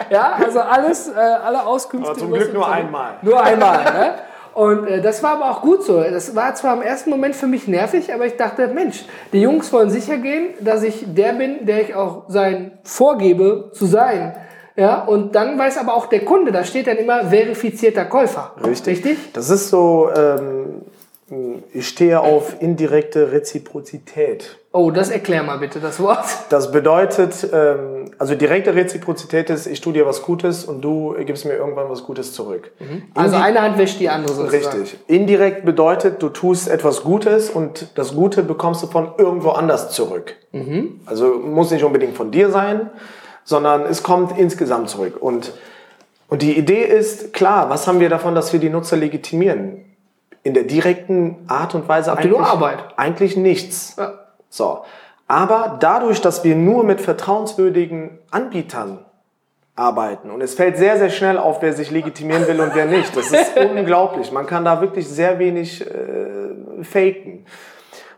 Ja, 0.09 0.37
also 0.41 0.61
alles, 0.61 1.09
äh, 1.09 1.19
alle 1.19 1.67
Auskünfte. 1.67 2.11
Aber 2.11 2.19
zum 2.19 2.33
Glück 2.33 2.55
nur 2.55 2.71
einmal. 2.71 3.15
Nur 3.23 3.43
einmal, 3.43 3.83
ne? 3.83 4.15
Und 4.57 4.87
äh, 4.87 5.03
das 5.03 5.23
war 5.23 5.33
aber 5.33 5.51
auch 5.51 5.61
gut 5.61 5.85
so. 5.85 6.03
Das 6.03 6.35
war 6.35 6.55
zwar 6.55 6.75
im 6.77 6.81
ersten 6.81 7.11
Moment 7.11 7.37
für 7.37 7.47
mich 7.47 7.69
nervig, 7.69 8.15
aber 8.15 8.25
ich 8.25 8.37
dachte, 8.39 8.69
Mensch, 8.69 9.05
die 9.35 9.43
Jungs 9.43 9.71
wollen 9.71 9.91
sicher 9.91 10.17
gehen, 10.17 10.55
dass 10.61 10.83
ich 10.83 11.05
der 11.07 11.35
bin, 11.35 11.67
der 11.67 11.83
ich 11.83 11.95
auch 11.95 12.25
sein 12.29 12.79
vorgebe 12.83 13.71
zu 13.75 13.85
sein. 13.85 14.35
Ja, 14.75 15.05
und 15.05 15.35
dann 15.35 15.59
weiß 15.59 15.77
aber 15.77 15.95
auch 15.95 16.07
der 16.07 16.25
Kunde, 16.25 16.53
da 16.53 16.65
steht 16.65 16.87
dann 16.87 16.97
immer 16.97 17.27
verifizierter 17.27 18.07
Käufer. 18.07 18.53
Richtig. 18.65 19.05
Richtig? 19.05 19.19
Das 19.35 19.51
ist 19.51 19.69
so, 19.69 20.09
ähm, 20.17 20.81
ich 21.73 21.89
stehe 21.89 22.21
auf 22.21 22.63
indirekte 22.63 23.33
Reziprozität. 23.33 24.59
Oh, 24.71 24.93
das 24.93 25.11
erklär 25.11 25.43
mal 25.43 25.59
bitte 25.59 25.81
das 25.81 25.99
Wort. 25.99 26.25
Das 26.51 26.71
bedeutet, 26.71 27.49
ähm, 27.53 28.13
also 28.19 28.37
direkte 28.37 28.77
Reziprozität 28.77 29.51
ist, 29.51 29.67
ich 29.67 29.81
tue 29.81 29.93
dir 29.93 30.07
was 30.07 30.23
Gutes 30.23 30.65
und 30.65 30.83
du 30.83 31.17
gibst 31.25 31.45
mir 31.45 31.55
irgendwann 31.55 31.89
was 31.89 32.05
Gutes 32.05 32.33
zurück. 32.33 32.71
Also 33.15 33.37
eine 33.37 33.61
Hand 33.61 33.77
wäscht 33.77 33.99
die 33.99 34.09
andere 34.09 34.35
sozusagen. 34.35 34.83
Richtig. 34.83 35.01
Indirekt 35.09 35.65
bedeutet, 35.65 36.23
du 36.23 36.29
tust 36.29 36.69
etwas 36.69 37.03
Gutes 37.03 37.51
und 37.51 37.89
das 37.97 38.15
Gute 38.15 38.45
bekommst 38.45 38.85
du 38.85 38.87
von 38.87 39.11
irgendwo 39.19 39.51
anders 39.51 39.91
zurück. 39.91 40.37
Also 41.07 41.35
muss 41.35 41.73
nicht 41.73 41.83
unbedingt 41.83 42.17
von 42.17 42.31
dir 42.31 42.51
sein, 42.51 42.91
sondern 43.43 43.83
es 43.83 44.05
kommt 44.05 44.39
insgesamt 44.39 44.91
zurück. 44.91 45.17
Und, 45.21 45.55
und 46.29 46.43
die 46.43 46.57
Idee 46.57 46.85
ist, 46.85 47.33
klar, 47.33 47.69
was 47.69 47.89
haben 47.89 47.99
wir 47.99 48.11
davon, 48.11 48.37
dass 48.37 48.53
wir 48.53 48.61
die 48.61 48.71
Nutzer 48.71 48.97
legitimieren? 48.97 49.86
In 50.47 50.55
der 50.55 50.63
direkten 50.63 51.39
Art 51.49 51.75
und 51.75 51.89
Weise 51.89 52.13
Habt 52.13 52.25
ihr 52.25 52.31
nur 52.31 52.39
eigentlich, 52.39 52.53
Arbeit? 52.53 52.79
eigentlich 52.97 53.37
nichts. 53.37 53.97
Ja. 53.99 54.13
So. 54.49 54.83
Aber 55.27 55.77
dadurch, 55.81 56.21
dass 56.21 56.45
wir 56.45 56.55
nur 56.55 56.85
mit 56.85 57.01
vertrauenswürdigen 57.01 58.21
Anbietern 58.31 59.05
arbeiten 59.75 60.31
und 60.31 60.41
es 60.41 60.55
fällt 60.55 60.77
sehr, 60.77 60.99
sehr 60.99 61.11
schnell 61.11 61.37
auf, 61.37 61.63
wer 61.63 61.73
sich 61.73 61.91
legitimieren 61.91 62.47
will 62.47 62.61
und 62.61 62.77
wer 62.77 62.87
nicht. 62.87 63.17
Das 63.17 63.33
ist 63.33 63.57
unglaublich. 63.77 64.31
Man 64.31 64.47
kann 64.47 64.65
da 64.65 64.81
wirklich 64.81 65.09
sehr 65.09 65.41
wenig 65.41 65.85
äh, 65.85 66.85
faken. 66.85 67.45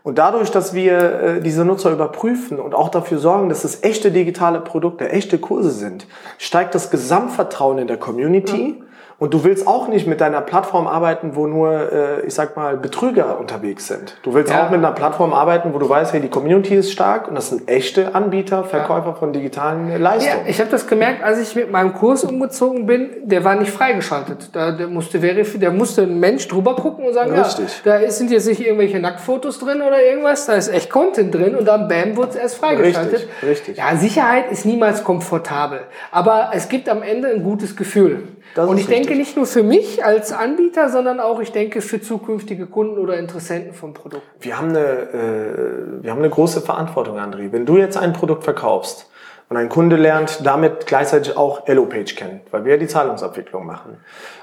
Und 0.03 0.19
dadurch, 0.19 0.51
dass 0.51 0.75
wir 0.75 0.97
äh, 0.99 1.41
diese 1.41 1.65
Nutzer 1.65 1.91
überprüfen 1.91 2.59
und 2.59 2.75
auch 2.75 2.89
dafür 2.89 3.17
sorgen, 3.17 3.49
dass 3.49 3.63
es 3.63 3.83
echte 3.83 4.11
digitale 4.11 4.59
Produkte, 4.59 5.09
echte 5.09 5.39
Kurse 5.39 5.71
sind, 5.71 6.05
steigt 6.37 6.75
das 6.75 6.91
Gesamtvertrauen 6.91 7.79
in 7.79 7.87
der 7.87 7.97
Community. 7.97 8.83
Und 9.19 9.33
du 9.33 9.43
willst 9.43 9.67
auch 9.67 9.89
nicht 9.89 10.07
mit 10.07 10.21
deiner 10.21 10.39
Plattform 10.39 10.87
arbeiten, 10.87 11.31
wo 11.35 11.45
nur, 11.45 11.91
äh, 11.91 12.25
ich 12.25 12.33
sag 12.33 12.55
mal, 12.55 12.77
Betrüger 12.77 13.37
unterwegs 13.37 13.87
sind. 13.87 14.15
Du 14.23 14.33
willst 14.33 14.53
Ja. 14.53 14.65
auch 14.65 14.69
mit 14.69 14.77
einer 14.79 14.93
Plattform 14.93 15.33
arbeiten, 15.33 15.73
wo 15.73 15.77
du 15.77 15.89
weißt, 15.89 16.13
hey, 16.13 16.21
die 16.21 16.29
Community 16.29 16.75
ist 16.75 16.93
stark 16.93 17.27
und 17.27 17.35
das 17.35 17.49
sind 17.49 17.69
echte 17.69 18.15
Anbieter, 18.15 18.63
Verkäufer 18.63 19.15
von 19.15 19.33
digitalen 19.33 19.91
Ja, 19.91 19.97
Leistungen. 19.97 20.45
ich 20.47 20.61
habe 20.61 20.69
das 20.71 20.87
gemerkt, 20.87 21.21
als 21.21 21.37
ich 21.41 21.53
mit 21.53 21.69
meinem 21.69 21.93
Kurs 21.93 22.23
umgezogen 22.23 22.85
bin, 22.85 23.09
der 23.23 23.43
war 23.43 23.55
nicht 23.55 23.71
freigeschaltet. 23.71 24.51
Da, 24.53 24.71
der, 24.71 24.87
musste 24.87 25.19
da 25.19 25.69
musste 25.71 26.03
ein 26.03 26.17
Mensch 26.21 26.47
drüber 26.47 26.75
gucken 26.77 27.05
und 27.05 27.13
sagen, 27.13 27.31
Richtig. 27.37 27.81
ja, 27.83 27.91
da 27.91 27.97
ist- 27.97 28.19
sind 28.19 28.31
jetzt 28.31 28.47
nicht 28.47 28.65
irgendwelche 28.65 28.99
Nacktfotos 29.01 29.59
drin 29.59 29.81
oder 29.81 30.01
irgendwas, 30.01 30.45
da 30.45 30.53
ist 30.53 30.69
echt 30.69 30.89
Content 30.89 31.35
drin 31.35 31.55
und 31.55 31.65
dann 31.67 31.89
bam, 31.89 32.15
wurde 32.15 32.29
es 32.29 32.35
erst 32.37 32.55
freigeschaltet. 32.55 33.13
Richtig, 33.43 33.43
richtig. 33.49 33.77
Ja, 33.79 33.97
Sicherheit 33.97 34.49
ist 34.49 34.65
niemals 34.65 35.03
komfortabel, 35.03 35.81
aber 36.09 36.51
es 36.53 36.69
gibt 36.69 36.87
am 36.87 37.03
Ende 37.03 37.27
ein 37.27 37.43
gutes 37.43 37.75
Gefühl. 37.75 38.23
Das 38.55 38.67
und 38.67 38.77
ist 38.77 38.83
ich 38.83 38.87
denke 38.87 39.09
richtig. 39.09 39.27
nicht 39.27 39.37
nur 39.37 39.45
für 39.45 39.63
mich 39.63 40.03
als 40.03 40.31
Anbieter, 40.31 40.89
sondern 40.89 41.19
auch, 41.19 41.39
ich 41.39 41.51
denke, 41.51 41.81
für 41.81 42.01
zukünftige 42.01 42.65
Kunden 42.67 42.97
oder 42.97 43.17
Interessenten 43.17 43.73
vom 43.73 43.93
Produkt. 43.93 44.23
Wir 44.39 44.57
haben 44.57 44.69
eine, 44.69 44.79
äh, 44.79 46.03
wir 46.03 46.11
haben 46.11 46.19
eine 46.19 46.29
große 46.29 46.61
Verantwortung, 46.61 47.17
André. 47.17 47.51
Wenn 47.51 47.65
du 47.65 47.77
jetzt 47.77 47.97
ein 47.97 48.13
Produkt 48.13 48.43
verkaufst 48.43 49.09
und 49.49 49.57
ein 49.57 49.69
Kunde 49.69 49.95
lernt 49.95 50.45
damit 50.45 50.85
gleichzeitig 50.85 51.35
auch 51.35 51.67
Elopage 51.67 52.15
kennen, 52.15 52.41
weil 52.51 52.65
wir 52.65 52.73
ja 52.73 52.77
die 52.77 52.87
Zahlungsabwicklung 52.87 53.65
machen. 53.65 53.97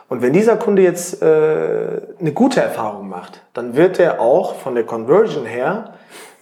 Und 0.08 0.22
wenn 0.22 0.32
dieser 0.32 0.56
Kunde 0.56 0.82
jetzt 0.82 1.22
äh, 1.22 1.26
eine 2.20 2.32
gute 2.32 2.60
Erfahrung 2.60 3.08
macht, 3.08 3.40
dann 3.54 3.76
wird 3.76 3.98
er 3.98 4.20
auch 4.20 4.56
von 4.56 4.74
der 4.74 4.84
Conversion 4.84 5.46
her, 5.46 5.94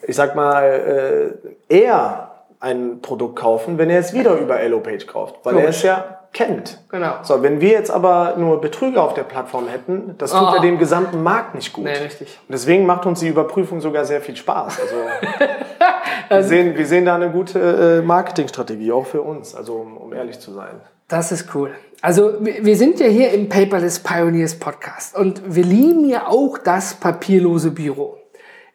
ich 0.03 0.17
sag 0.17 0.35
mal, 0.35 1.35
äh, 1.71 1.75
eher 1.75 2.31
ein 2.61 3.01
Produkt 3.01 3.37
kaufen, 3.37 3.79
wenn 3.79 3.91
er 3.91 4.01
es 4.01 4.13
wieder 4.13 4.35
über 4.37 4.61
Elopage 4.61 5.07
kauft, 5.07 5.37
weil 5.45 5.55
er 5.55 5.61
Logisch. 5.63 5.77
es 5.77 5.83
ja 5.83 6.24
kennt. 6.35 6.81
Genau. 6.91 7.15
So, 7.23 7.43
wenn 7.43 7.61
wir 7.61 7.71
jetzt 7.71 7.91
aber 7.91 8.35
nur 8.37 8.61
Betrüger 8.61 9.03
auf 9.03 9.15
der 9.15 9.23
Plattform 9.23 9.69
hätten, 9.69 10.17
das 10.19 10.33
tut 10.33 10.41
Ah. 10.41 10.57
ja 10.57 10.61
dem 10.61 10.79
gesamten 10.79 11.23
Markt 11.23 11.55
nicht 11.55 11.73
gut. 11.73 11.85
Nee, 11.85 11.93
richtig. 11.97 12.39
Und 12.47 12.53
deswegen 12.53 12.85
macht 12.85 13.07
uns 13.07 13.21
die 13.21 13.29
Überprüfung 13.29 13.81
sogar 13.81 14.05
sehr 14.05 14.21
viel 14.21 14.37
Spaß. 14.37 14.79
Also, 14.81 14.95
wir, 16.29 16.43
sehen, 16.43 16.77
wir 16.77 16.87
sehen 16.87 17.05
da 17.07 17.15
eine 17.15 17.31
gute 17.31 18.01
äh, 18.03 18.07
Marketingstrategie, 18.07 18.93
auch 18.93 19.07
für 19.07 19.23
uns, 19.23 19.55
also 19.55 19.75
um, 19.75 19.97
um 19.97 20.13
ehrlich 20.13 20.39
zu 20.41 20.53
sein. 20.53 20.81
Das 21.09 21.33
ist 21.33 21.55
cool. 21.55 21.71
Also 22.01 22.35
wir 22.41 22.65
wir 22.65 22.77
sind 22.77 22.99
ja 23.01 23.07
hier 23.07 23.31
im 23.33 23.49
Paperless 23.49 23.99
Pioneers 24.01 24.59
Podcast 24.59 25.17
und 25.17 25.43
wir 25.55 25.65
lieben 25.65 26.07
ja 26.09 26.27
auch 26.27 26.59
das 26.59 26.95
papierlose 26.95 27.71
Büro. 27.71 28.19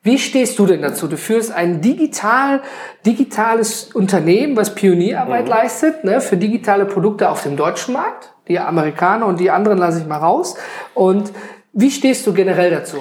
Wie 0.09 0.17
stehst 0.17 0.57
du 0.57 0.65
denn 0.65 0.81
dazu? 0.81 1.07
Du 1.07 1.17
führst 1.17 1.51
ein 1.51 1.81
digital, 1.81 2.63
digitales 3.05 3.91
Unternehmen, 3.93 4.57
was 4.57 4.73
Pionierarbeit 4.73 5.47
leistet, 5.47 6.03
ne, 6.03 6.19
für 6.19 6.35
digitale 6.35 6.85
Produkte 6.85 7.29
auf 7.29 7.43
dem 7.43 7.55
deutschen 7.55 7.93
Markt. 7.93 8.33
Die 8.47 8.57
Amerikaner 8.57 9.27
und 9.27 9.39
die 9.39 9.51
anderen 9.51 9.77
lasse 9.77 9.99
ich 9.99 10.07
mal 10.07 10.17
raus. 10.17 10.55
Und 10.95 11.31
wie 11.73 11.91
stehst 11.91 12.25
du 12.25 12.33
generell 12.33 12.71
dazu? 12.71 12.97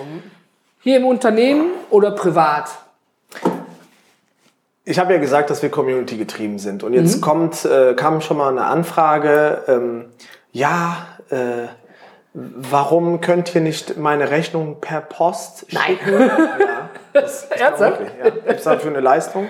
Hier 0.80 0.98
im 0.98 1.06
Unternehmen 1.06 1.70
oder 1.88 2.10
privat? 2.10 2.76
Ich 4.84 4.98
habe 4.98 5.14
ja 5.14 5.18
gesagt, 5.18 5.48
dass 5.48 5.62
wir 5.62 5.70
Community 5.70 6.18
getrieben 6.18 6.58
sind. 6.58 6.82
Und 6.82 6.92
jetzt 6.92 7.22
kommt, 7.22 7.64
äh, 7.64 7.94
kam 7.94 8.20
schon 8.20 8.36
mal 8.36 8.50
eine 8.50 8.66
Anfrage, 8.66 9.62
ähm, 9.66 10.04
ja, 10.52 11.06
äh, 11.30 11.68
warum 12.34 13.22
könnt 13.22 13.54
ihr 13.54 13.62
nicht 13.62 13.96
meine 13.96 14.30
Rechnung 14.30 14.76
per 14.82 15.00
Post 15.00 15.68
Nein. 15.70 15.96
schicken? 16.04 16.20
ja, 16.28 16.77
das 17.12 17.44
ist 17.44 17.52
Ernsthaft? 17.60 18.00
wirklich, 18.00 18.18
ja. 18.18 18.30
Gibt's 18.30 18.64
dafür 18.64 18.90
eine 18.90 19.00
Leistung? 19.00 19.46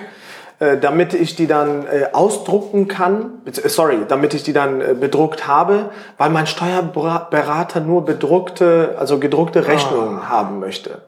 Äh, 0.60 0.78
damit 0.78 1.14
ich 1.14 1.36
die 1.36 1.46
dann 1.46 1.86
äh, 1.86 2.08
ausdrucken 2.12 2.88
kann, 2.88 3.42
äh, 3.46 3.68
sorry, 3.68 3.98
damit 4.08 4.34
ich 4.34 4.42
die 4.42 4.52
dann 4.52 4.80
äh, 4.80 4.94
bedruckt 4.98 5.46
habe, 5.46 5.90
weil 6.16 6.30
mein 6.30 6.48
Steuerberater 6.48 7.78
nur 7.78 8.04
bedruckte, 8.04 8.96
also 8.98 9.20
gedruckte 9.20 9.68
Rechnungen 9.68 10.28
haben 10.28 10.58
möchte. 10.58 11.02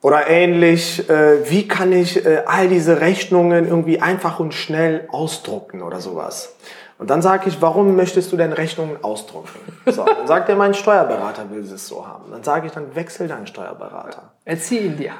Oder 0.00 0.28
ähnlich, 0.28 1.08
äh, 1.10 1.50
wie 1.50 1.68
kann 1.68 1.92
ich 1.92 2.24
äh, 2.24 2.42
all 2.46 2.68
diese 2.68 3.02
Rechnungen 3.02 3.66
irgendwie 3.66 4.00
einfach 4.00 4.40
und 4.40 4.54
schnell 4.54 5.08
ausdrucken 5.10 5.82
oder 5.82 6.00
sowas. 6.00 6.56
Und 6.98 7.10
dann 7.10 7.22
sage 7.22 7.48
ich, 7.48 7.60
warum 7.60 7.96
möchtest 7.96 8.30
du 8.32 8.36
denn 8.36 8.52
Rechnungen 8.52 9.02
ausdrucken? 9.02 9.48
So, 9.86 10.04
dann 10.04 10.26
sagt 10.26 10.48
er, 10.48 10.56
mein 10.56 10.74
Steuerberater 10.74 11.50
will 11.50 11.60
es 11.60 11.88
so 11.88 12.06
haben. 12.06 12.30
Dann 12.30 12.42
sage 12.42 12.66
ich, 12.66 12.72
dann 12.72 12.94
wechsel 12.94 13.28
deinen 13.28 13.46
Steuerberater. 13.46 14.32
Erzieh 14.44 14.78
ihn 14.78 14.96
dir. 14.96 15.12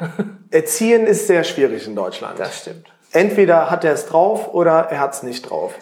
Erziehen 0.51 1.07
ist 1.07 1.27
sehr 1.27 1.45
schwierig 1.45 1.87
in 1.87 1.97
Deutschland. 1.97 2.39
Das 2.39 2.61
stimmt. 2.61 2.87
Entweder 3.13 3.71
hat 3.71 3.85
er 3.85 3.93
es 3.93 4.07
drauf 4.07 4.55
oder 4.55 4.89
er 4.91 5.01
hat 5.01 5.15
es 5.15 5.23
nicht 5.23 5.51
drauf. 5.51 5.75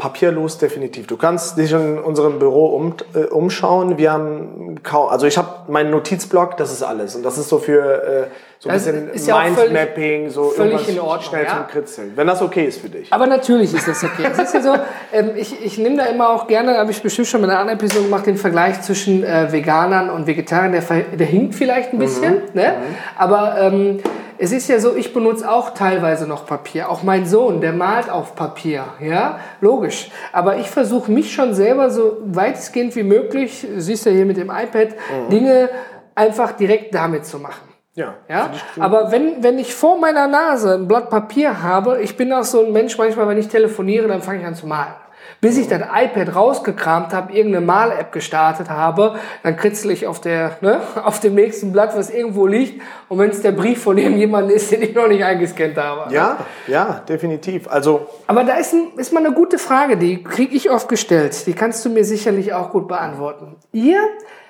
Papierlos 0.00 0.56
definitiv. 0.56 1.06
Du 1.06 1.18
kannst 1.18 1.58
dich 1.58 1.72
in 1.72 1.98
unserem 1.98 2.38
Büro 2.38 2.68
um, 2.68 2.94
äh, 3.14 3.24
umschauen. 3.24 3.98
Wir 3.98 4.12
haben 4.12 4.80
kaum, 4.82 5.10
also 5.10 5.26
ich 5.26 5.36
habe 5.36 5.70
meinen 5.70 5.90
Notizblock, 5.90 6.56
das 6.56 6.72
ist 6.72 6.82
alles. 6.82 7.16
Und 7.16 7.22
das 7.22 7.36
ist 7.36 7.50
so 7.50 7.58
für 7.58 8.02
äh, 8.02 8.26
so 8.58 8.70
ein 8.70 8.76
Das 8.76 8.86
bisschen 8.86 9.10
ist 9.10 9.26
ja 9.26 9.42
Mindmapping, 9.42 10.30
so 10.30 10.44
völlig 10.44 10.72
irgendwas 10.72 10.88
in 10.88 11.00
Ordnung, 11.00 11.28
schnell 11.28 11.44
ja? 11.44 11.50
zum 11.50 11.66
Kritzeln. 11.66 12.12
Wenn 12.16 12.26
das 12.26 12.40
okay 12.40 12.64
ist 12.64 12.80
für 12.80 12.88
dich. 12.88 13.12
Aber 13.12 13.26
natürlich 13.26 13.74
ist 13.74 13.86
das 13.86 14.02
okay. 14.02 14.26
Es 14.32 14.38
ist 14.38 14.54
ja 14.54 14.62
so, 14.62 14.74
ähm, 15.12 15.32
ich, 15.36 15.62
ich 15.62 15.76
nehme 15.76 15.98
da 15.98 16.06
immer 16.06 16.30
auch 16.30 16.46
gerne, 16.46 16.78
habe 16.78 16.90
ich 16.90 17.02
bestimmt 17.02 17.28
schon 17.28 17.42
mit 17.42 17.50
einer 17.50 17.58
anderen 17.58 17.78
Episode 17.78 18.04
gemacht, 18.04 18.24
den 18.24 18.38
Vergleich 18.38 18.80
zwischen 18.80 19.22
äh, 19.22 19.52
Veganern 19.52 20.08
und 20.08 20.26
Vegetariern. 20.26 20.72
Der, 20.72 20.82
der 20.82 21.26
hinkt 21.26 21.54
vielleicht 21.54 21.92
ein 21.92 21.98
bisschen, 21.98 22.40
ne? 22.54 22.72
aber 23.18 23.56
ähm, 23.58 24.00
es 24.42 24.52
ist 24.52 24.68
ja 24.68 24.80
so, 24.80 24.96
ich 24.96 25.12
benutze 25.12 25.50
auch 25.50 25.74
teilweise 25.74 26.26
noch 26.26 26.46
Papier. 26.46 26.88
Auch 26.88 27.02
mein 27.02 27.26
Sohn, 27.26 27.60
der 27.60 27.74
malt 27.74 28.08
auf 28.08 28.34
Papier, 28.34 28.84
ja, 28.98 29.38
logisch. 29.60 30.10
Aber 30.32 30.56
ich 30.56 30.70
versuche 30.70 31.12
mich 31.12 31.34
schon 31.34 31.52
selber 31.52 31.90
so 31.90 32.16
weitestgehend 32.24 32.96
wie 32.96 33.02
möglich, 33.02 33.66
siehst 33.76 34.06
du 34.06 34.10
hier 34.10 34.24
mit 34.24 34.38
dem 34.38 34.48
iPad, 34.48 34.94
Dinge 35.30 35.68
einfach 36.14 36.52
direkt 36.52 36.94
damit 36.94 37.26
zu 37.26 37.38
machen. 37.38 37.68
Ja. 37.94 38.14
Ja? 38.28 38.50
Aber 38.78 39.12
wenn, 39.12 39.42
wenn 39.42 39.58
ich 39.58 39.74
vor 39.74 39.98
meiner 39.98 40.26
Nase 40.26 40.74
ein 40.74 40.88
Blatt 40.88 41.10
Papier 41.10 41.62
habe, 41.62 42.00
ich 42.00 42.16
bin 42.16 42.32
auch 42.32 42.44
so 42.44 42.64
ein 42.64 42.72
Mensch, 42.72 42.96
manchmal, 42.96 43.28
wenn 43.28 43.38
ich 43.38 43.48
telefoniere, 43.48 44.08
dann 44.08 44.22
fange 44.22 44.40
ich 44.40 44.46
an 44.46 44.54
zu 44.54 44.66
malen. 44.66 44.94
Bis 45.40 45.56
ich 45.56 45.68
das 45.68 45.80
iPad 45.80 46.34
rausgekramt 46.34 47.14
habe, 47.14 47.32
irgendeine 47.32 47.64
Mal-App 47.64 48.12
gestartet 48.12 48.68
habe, 48.68 49.16
dann 49.42 49.56
kritzel 49.56 49.90
ich 49.90 50.06
auf, 50.06 50.20
der, 50.20 50.58
ne, 50.60 50.80
auf 51.04 51.20
dem 51.20 51.34
nächsten 51.34 51.72
Blatt, 51.72 51.96
was 51.96 52.10
irgendwo 52.10 52.46
liegt. 52.46 52.82
Und 53.08 53.18
wenn 53.18 53.30
es 53.30 53.40
der 53.40 53.52
Brief 53.52 53.82
von 53.82 53.96
irgendjemandem 53.96 54.54
ist, 54.54 54.70
den 54.70 54.82
ich 54.82 54.94
noch 54.94 55.08
nicht 55.08 55.24
eingescannt 55.24 55.76
habe. 55.76 56.12
Ja, 56.14 56.38
ja, 56.66 57.02
definitiv. 57.08 57.68
Also 57.68 58.06
Aber 58.26 58.44
da 58.44 58.56
ist, 58.56 58.74
ein, 58.74 58.88
ist 58.96 59.12
mal 59.12 59.24
eine 59.24 59.34
gute 59.34 59.58
Frage, 59.58 59.96
die 59.96 60.22
kriege 60.22 60.54
ich 60.54 60.70
oft 60.70 60.88
gestellt. 60.88 61.46
Die 61.46 61.54
kannst 61.54 61.84
du 61.84 61.88
mir 61.88 62.04
sicherlich 62.04 62.52
auch 62.52 62.70
gut 62.70 62.86
beantworten. 62.86 63.56
Ihr, 63.72 64.00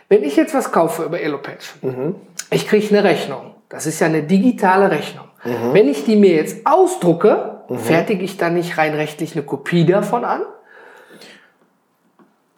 wenn 0.09 0.25
ich 0.25 0.35
jetzt 0.37 0.55
was 0.55 0.73
kaufe 0.73 1.05
über 1.05 1.21
Elopage, 1.21 1.75
ich 2.51 2.67
kriege 2.67 2.89
eine 2.89 3.05
Rechnung. 3.05 3.55
Das 3.69 3.87
ist 3.87 4.01
ja 4.01 4.09
eine 4.09 4.25
digitale 4.25 4.91
Rechnung. 4.91 5.27
Wenn 5.73 5.89
ich 5.89 6.05
die 6.05 6.17
mir 6.17 6.35
jetzt 6.35 6.67
ausdrucke, 6.67 7.63
fertige 7.77 8.25
ich 8.25 8.37
dann 8.37 8.55
nicht 8.55 8.77
rein 8.77 8.95
rechtlich 8.95 9.35
eine 9.35 9.45
Kopie 9.45 9.87
davon 9.87 10.25
an? 10.25 10.43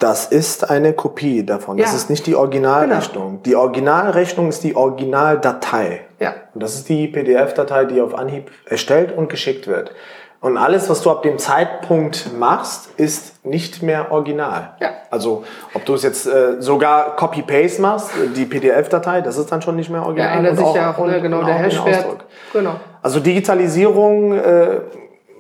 Das 0.03 0.27
ist 0.27 0.69
eine 0.69 0.95
Kopie 0.95 1.47
davon. 1.47 1.77
Das 1.77 1.91
Ja. 1.91 1.97
ist 1.97 2.11
nicht 2.11 2.27
die 2.27 2.35
Originalrechnung. 2.35 3.41
Die 3.45 3.55
Originalrechnung 3.55 4.49
ist 4.49 4.65
die 4.65 4.75
Originaldatei. 4.75 6.01
Ja. 6.19 6.35
Und 6.55 6.63
das 6.63 6.75
ist 6.75 6.89
die 6.89 7.07
PDF-Datei, 7.07 7.85
die 7.85 8.01
auf 8.01 8.15
Anhieb 8.15 8.51
erstellt 8.67 9.17
und 9.17 9.29
geschickt 9.29 9.67
wird. 9.69 9.93
Und 10.41 10.57
alles, 10.57 10.91
was 10.91 11.03
du 11.03 11.11
ab 11.13 11.23
dem 11.23 11.39
Zeitpunkt 11.39 12.31
machst, 12.37 12.89
ist 12.97 13.45
nicht 13.47 13.81
mehr 13.85 14.11
original. 14.11 14.73
Ja. 14.81 14.89
Also, 15.09 15.45
ob 15.73 15.85
du 15.85 15.95
es 15.95 16.03
jetzt 16.03 16.27
äh, 16.27 16.61
sogar 16.61 17.15
Copy-Paste 17.15 17.81
machst, 17.81 18.11
die 18.35 18.45
PDF-Datei, 18.45 19.21
das 19.21 19.39
ist 19.39 19.53
dann 19.53 19.63
schon 19.63 19.77
nicht 19.77 19.89
mehr 19.89 20.01
Ja, 20.01 20.07
original. 20.07 20.39
ändert 20.39 20.59
Und 20.59 20.67
sich 20.67 20.75
ja 20.75 20.91
auch 20.91 21.07
ne, 21.07 21.21
genau 21.23 21.45
der 21.45 21.55
Hashwert. 21.55 22.25
Genau. 22.53 22.75
Also 23.03 23.21
Digitalisierung, 23.21 24.33
äh, 24.37 24.81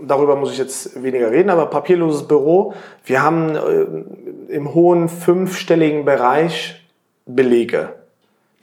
darüber 0.06 0.36
muss 0.36 0.52
ich 0.52 0.58
jetzt 0.58 1.02
weniger 1.02 1.30
reden, 1.30 1.50
aber 1.50 1.66
papierloses 1.66 2.26
Büro. 2.26 2.74
Wir 3.04 3.22
haben 3.22 3.54
äh, 3.54 4.52
im 4.54 4.74
hohen 4.74 5.08
fünfstelligen 5.08 6.04
Bereich 6.04 6.80
Belege, 7.26 7.90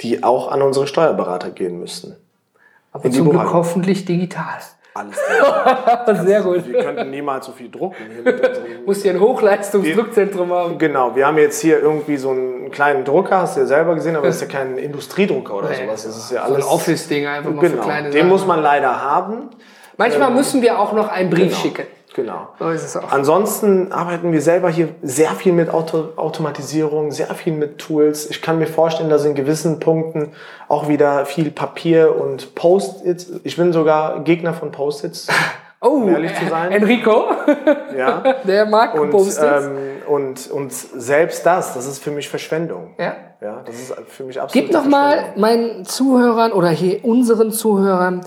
die 0.01 0.23
auch 0.23 0.51
an 0.51 0.61
unsere 0.61 0.87
Steuerberater 0.87 1.51
gehen 1.51 1.79
müssen. 1.79 2.15
Aber 2.91 3.09
zum 3.11 3.29
Glück 3.29 3.53
hoffentlich 3.53 4.05
digital. 4.05 4.59
Alles 4.93 5.15
Sehr 6.25 6.41
gut. 6.41 6.67
Wir 6.67 6.83
könnten 6.83 7.11
niemals 7.11 7.45
so 7.45 7.51
viel 7.51 7.69
drucken. 7.69 7.95
Muss 8.85 9.03
hier 9.03 9.11
ein 9.11 9.19
Hochleistungsdruckzentrum 9.19 10.51
haben. 10.51 10.77
Genau, 10.77 11.15
wir 11.15 11.27
haben 11.27 11.37
jetzt 11.37 11.61
hier 11.61 11.79
irgendwie 11.79 12.17
so 12.17 12.31
einen 12.31 12.71
kleinen 12.71 13.05
Drucker, 13.05 13.41
hast 13.41 13.55
du 13.55 13.61
ja 13.61 13.67
selber 13.67 13.95
gesehen, 13.95 14.15
aber 14.15 14.27
das 14.27 14.37
ist 14.37 14.41
ja 14.41 14.47
kein 14.47 14.77
Industriedrucker 14.77 15.55
oder 15.55 15.69
Nee, 15.69 15.85
sowas. 15.85 16.03
Das 16.03 16.17
ist 16.17 16.31
ja 16.31 16.41
So 16.41 16.47
ein 16.47 16.53
alles. 16.55 16.65
Office-Ding 16.65 17.27
einfach 17.27 17.51
mal 17.51 17.61
für 17.63 17.69
genau, 17.69 17.83
kleine 17.83 18.09
den 18.09 18.17
Sachen. 18.17 18.29
muss 18.29 18.45
man 18.47 18.61
leider 18.61 19.01
haben. 19.01 19.49
Manchmal 19.99 20.31
müssen 20.31 20.61
wir 20.63 20.79
auch 20.79 20.93
noch 20.93 21.09
einen 21.09 21.29
Brief 21.29 21.49
Genau. 21.49 21.55
schicken. 21.61 21.83
Genau. 22.15 22.47
So 22.57 22.69
ist 22.69 22.83
es 22.83 22.97
auch. 22.97 23.11
Ansonsten 23.11 23.91
arbeiten 23.91 24.31
wir 24.31 24.41
selber 24.41 24.69
hier 24.69 24.89
sehr 25.03 25.29
viel 25.31 25.53
mit 25.53 25.69
Auto 25.69 26.09
Automatisierung, 26.15 27.11
sehr 27.11 27.27
viel 27.35 27.53
mit 27.53 27.77
Tools. 27.77 28.29
Ich 28.31 28.41
kann 28.41 28.57
mir 28.57 28.65
vorstellen, 28.65 29.09
dass 29.11 29.25
in 29.25 29.35
gewissen 29.35 29.79
Punkten 29.79 30.31
auch 30.67 30.87
wieder 30.87 31.25
viel 31.27 31.51
Papier 31.51 32.15
und 32.19 32.55
Post-its. 32.55 33.31
Ich 33.43 33.57
bin 33.57 33.71
sogar 33.73 34.21
Gegner 34.23 34.53
von 34.53 34.71
Post-its. 34.71 35.27
Oh, 35.81 35.91
um 35.91 36.09
ehrlich 36.09 36.35
zu 36.35 36.45
sein. 36.49 36.73
Enrico, 36.73 37.23
ja. 37.97 38.21
der 38.43 38.65
mag 38.65 38.95
Und, 38.99 39.11
Post-its. 39.11 39.63
ähm, 39.63 39.77
und, 40.09 40.51
und 40.51 40.73
selbst 40.73 41.45
das, 41.45 41.73
das 41.73 41.85
ist 41.87 42.03
für 42.03 42.11
mich 42.11 42.27
Verschwendung. 42.27 42.95
ja. 42.97 43.13
Ja, 43.41 43.61
das 43.65 43.75
ist 43.75 43.93
für 44.09 44.25
mich 44.25 44.41
absolut. 44.41 44.65
Gib 44.67 44.73
noch 44.75 44.83
mal 44.83 45.31
meinen 45.37 45.85
Zuhörern 45.85 46.51
oder 46.51 46.67
hier 46.67 47.05
unseren 47.05 47.53
Zuhörern, 47.53 48.19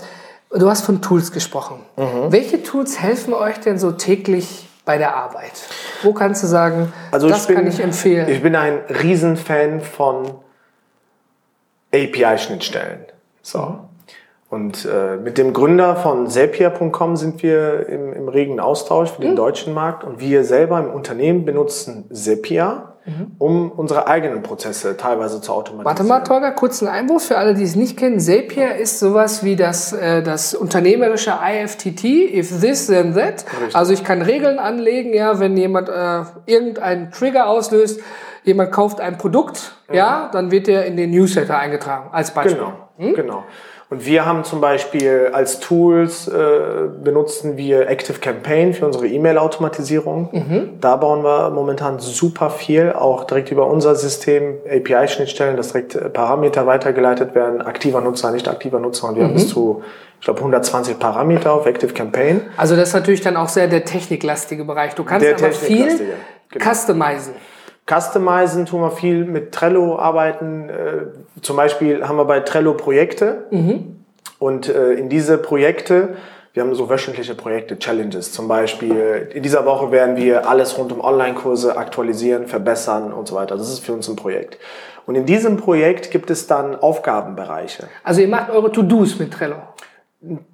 du 0.53 0.69
hast 0.69 0.83
von 0.85 1.01
Tools 1.01 1.31
gesprochen. 1.31 1.79
Mhm. 1.97 2.31
Welche 2.31 2.63
Tools 2.63 3.01
helfen 3.01 3.33
euch 3.33 3.59
denn 3.59 3.77
so 3.77 3.91
täglich 3.91 4.67
bei 4.85 4.97
der 4.97 5.15
Arbeit? 5.15 5.53
Wo 6.01 6.13
kannst 6.13 6.43
du 6.43 6.47
sagen, 6.47 6.91
Also 7.11 7.29
das 7.29 7.47
bin, 7.47 7.55
kann 7.55 7.67
ich 7.67 7.79
empfehlen? 7.79 8.27
Ich 8.29 8.41
bin 8.41 8.55
ein 8.55 8.79
Riesenfan 8.89 9.81
von 9.81 10.35
API-Schnittstellen. 11.93 13.05
So. 13.41 13.79
Und 14.53 14.85
äh, 14.85 15.17
mit 15.17 15.39
dem 15.39 15.51
Gründer 15.51 15.95
von 15.95 16.27
Zapier.com 16.27 17.15
sind 17.15 17.41
wir 17.41 17.89
im, 17.89 18.13
im 18.13 18.27
regen 18.29 18.59
Austausch 18.59 19.09
für 19.09 19.21
den 19.21 19.31
Hm. 19.31 19.35
deutschen 19.35 19.73
Markt 19.73 20.03
und 20.03 20.19
wir 20.19 20.43
selber 20.43 20.77
im 20.79 20.91
Unternehmen 20.91 21.43
benutzen 21.43 22.05
Zapier, 22.13 22.89
um 23.39 23.71
unsere 23.71 24.07
eigenen 24.07 24.43
Prozesse 24.43 24.95
teilweise 24.95 25.41
zu 25.41 25.51
automatisieren. 25.51 25.81
Mhm. 25.81 25.85
Warte 25.85 26.03
mal, 26.03 26.19
Tolga, 26.19 26.51
kurzen 26.51 26.87
Einwurf 26.87 27.23
für 27.25 27.37
alle, 27.37 27.55
die 27.55 27.63
es 27.63 27.75
nicht 27.75 27.97
kennen. 27.97 28.19
Zapier 28.19 28.75
ist 28.75 28.99
sowas 28.99 29.43
wie 29.43 29.55
das, 29.55 29.91
äh, 29.91 30.21
das 30.21 30.53
unternehmerische 30.53 31.33
IFTT, 31.43 32.03
if 32.05 32.61
this 32.61 32.85
then 32.87 33.15
that. 33.15 33.43
Also 33.73 33.91
ich 33.91 34.03
kann 34.03 34.21
Regeln 34.21 34.59
anlegen, 34.59 35.15
ja, 35.15 35.39
wenn 35.39 35.57
jemand 35.57 35.89
äh, 35.89 36.21
irgendeinen 36.45 37.09
Trigger 37.11 37.47
auslöst, 37.47 37.99
jemand 38.43 38.71
kauft 38.71 39.01
ein 39.01 39.17
Produkt, 39.17 39.75
ja, 39.91 40.29
dann 40.31 40.51
wird 40.51 40.67
der 40.67 40.85
in 40.85 40.95
den 40.95 41.09
Newsletter 41.09 41.57
eingetragen, 41.57 42.09
als 42.11 42.31
Beispiel. 42.31 42.55
Genau, 42.57 42.73
Hm? 42.97 43.15
genau. 43.15 43.43
Und 43.93 44.07
wir 44.07 44.25
haben 44.25 44.43
zum 44.43 44.59
Beispiel 44.59 45.29
als 45.33 45.59
Tools 45.59 46.27
äh, 46.27 46.31
benutzen 47.03 47.57
wir 47.57 47.87
Active 47.89 48.17
Campaign 48.17 48.73
für 48.73 48.87
unsere 48.87 49.07
E-Mail-Automatisierung. 49.07 50.29
Mhm. 50.31 50.69
Da 50.81 50.95
bauen 50.95 51.23
wir 51.23 51.51
momentan 51.51 51.99
super 51.99 52.49
viel, 52.49 52.91
auch 52.91 53.25
direkt 53.25 53.51
über 53.51 53.67
unser 53.67 53.93
System, 53.93 54.55
API-Schnittstellen, 54.67 55.57
dass 55.57 55.73
direkt 55.73 55.93
äh, 55.93 56.09
Parameter 56.09 56.65
weitergeleitet 56.65 57.35
werden, 57.35 57.61
aktiver 57.61 58.01
Nutzer, 58.01 58.31
nicht 58.31 58.47
aktiver 58.47 58.79
Nutzer. 58.79 59.09
Und 59.09 59.15
wir 59.17 59.25
Mhm. 59.25 59.27
haben 59.27 59.33
bis 59.35 59.49
zu, 59.49 59.83
ich 60.19 60.25
glaube, 60.25 60.39
120 60.39 60.97
Parameter 60.97 61.53
auf 61.53 61.67
Active 61.67 61.93
Campaign. 61.93 62.41
Also 62.57 62.75
das 62.75 62.87
ist 62.87 62.93
natürlich 62.95 63.21
dann 63.21 63.37
auch 63.37 63.47
sehr 63.49 63.67
der 63.67 63.85
techniklastige 63.85 64.65
Bereich. 64.65 64.95
Du 64.95 65.03
kannst 65.03 65.23
Der 65.23 65.35
aber 65.35 65.51
viel 65.51 65.99
genau. 66.49 66.65
customizen. 66.71 67.33
Customizen 67.85 68.65
tun 68.65 68.81
wir 68.81 68.91
viel 68.91 69.25
mit 69.25 69.51
Trello 69.51 69.97
arbeiten. 69.99 70.69
Äh, 70.69 71.41
zum 71.41 71.57
Beispiel 71.57 72.07
haben 72.07 72.17
wir 72.17 72.25
bei 72.25 72.39
Trello 72.39 72.73
Projekte. 72.75 73.45
Und 74.39 74.69
äh, 74.69 74.93
in 74.93 75.09
diese 75.09 75.37
Projekte, 75.37 76.15
wir 76.53 76.63
haben 76.63 76.75
so 76.75 76.89
wöchentliche 76.89 77.35
Projekte, 77.35 77.79
Challenges. 77.79 78.31
Zum 78.31 78.47
Beispiel, 78.47 79.29
in 79.33 79.41
dieser 79.43 79.65
Woche 79.65 79.91
werden 79.91 80.15
wir 80.17 80.47
alles 80.49 80.77
rund 80.77 80.91
um 80.91 81.01
Online-Kurse 81.01 81.77
aktualisieren, 81.77 82.47
verbessern 82.47 83.11
und 83.11 83.27
so 83.27 83.35
weiter. 83.35 83.57
Das 83.57 83.69
ist 83.69 83.79
für 83.79 83.93
uns 83.93 84.07
ein 84.07 84.15
Projekt. 84.15 84.59
Und 85.05 85.15
in 85.15 85.25
diesem 85.25 85.57
Projekt 85.57 86.11
gibt 86.11 86.29
es 86.29 86.47
dann 86.47 86.75
Aufgabenbereiche. 86.75 87.87
Also 88.03 88.21
ihr 88.21 88.27
macht 88.29 88.49
eure 88.51 88.71
To-Dos 88.71 89.19
mit 89.19 89.33
Trello. 89.33 89.55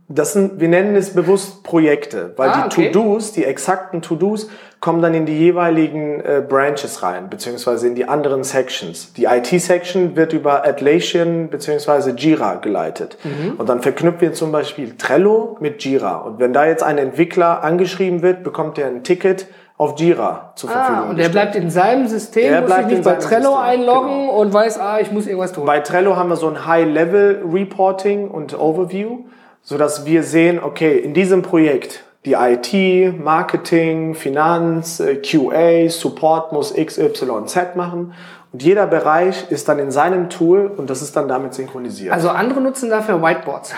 Das 0.07 0.33
sind, 0.33 0.59
wir 0.59 0.67
nennen 0.67 0.95
es 0.95 1.13
bewusst 1.13 1.63
Projekte, 1.63 2.33
weil 2.37 2.49
Ah, 2.49 2.67
die 2.69 2.81
okay. 2.81 2.91
To-Dos, 2.91 3.33
die 3.33 3.45
exakten 3.45 4.01
To-Dos, 4.01 4.49
kommen 4.79 5.01
dann 5.01 5.13
in 5.13 5.25
die 5.25 5.37
jeweiligen 5.37 6.21
äh, 6.21 6.41
Branches 6.47 7.03
rein, 7.03 7.29
beziehungsweise 7.29 7.87
in 7.87 7.95
die 7.95 8.07
anderen 8.07 8.43
Sections. 8.43 9.13
Die 9.13 9.25
IT-Section 9.25 10.15
wird 10.15 10.31
über 10.31 10.65
Atlassian 10.65 11.49
beziehungsweise 11.49 12.11
Jira 12.11 12.55
geleitet. 12.55 13.17
Mhm. 13.23 13.55
Und 13.57 13.67
dann 13.67 13.81
verknüpfen 13.81 14.21
wir 14.21 14.33
zum 14.33 14.51
Beispiel 14.51 14.95
Trello 14.97 15.57
mit 15.59 15.83
Jira. 15.83 16.17
Und 16.17 16.39
wenn 16.39 16.53
da 16.53 16.65
jetzt 16.65 16.83
ein 16.83 16.97
Entwickler 16.97 17.63
angeschrieben 17.63 18.21
wird, 18.21 18.43
bekommt 18.43 18.77
er 18.77 18.87
ein 18.87 19.03
Ticket 19.03 19.47
auf 19.77 19.99
Jira 19.99 20.53
zur 20.55 20.69
Verfügung. 20.69 21.03
Ah, 21.03 21.09
und 21.09 21.17
der 21.17 21.27
gestellt. 21.27 21.51
bleibt 21.51 21.55
in 21.55 21.69
seinem 21.69 22.07
System, 22.07 22.43
Der 22.43 22.61
muss 22.61 22.69
sich 22.69 22.75
bleibt 22.75 22.91
nicht 22.91 23.03
bei 23.03 23.13
Trello 23.15 23.51
System, 23.51 23.57
einloggen 23.57 24.29
und 24.29 24.53
weiß, 24.53 24.79
ah, 24.79 24.99
ich 24.99 25.11
muss 25.11 25.25
irgendwas 25.25 25.53
tun. 25.53 25.65
Bei 25.65 25.79
Trello 25.79 26.15
haben 26.15 26.29
wir 26.29 26.35
so 26.35 26.47
ein 26.47 26.65
High-Level-Reporting 26.65 28.29
und 28.29 28.57
Overview, 28.57 29.25
sodass 29.61 30.05
wir 30.05 30.23
sehen, 30.23 30.59
okay, 30.61 30.97
in 30.97 31.13
diesem 31.13 31.41
Projekt, 31.41 32.03
die 32.25 32.33
IT, 32.33 33.17
Marketing, 33.19 34.13
Finanz, 34.13 34.99
äh, 34.99 35.15
QA, 35.15 35.89
Support 35.89 36.51
muss 36.51 36.73
XYZ 36.73 37.75
machen. 37.75 38.13
Und 38.51 38.63
jeder 38.63 38.87
Bereich 38.87 39.49
ist 39.51 39.69
dann 39.69 39.79
in 39.79 39.91
seinem 39.91 40.29
Tool 40.29 40.71
und 40.75 40.89
das 40.89 41.01
ist 41.01 41.15
dann 41.15 41.27
damit 41.27 41.53
synchronisiert. 41.53 42.13
Also 42.13 42.29
andere 42.29 42.61
nutzen 42.61 42.89
dafür 42.89 43.21
Whiteboards. 43.21 43.73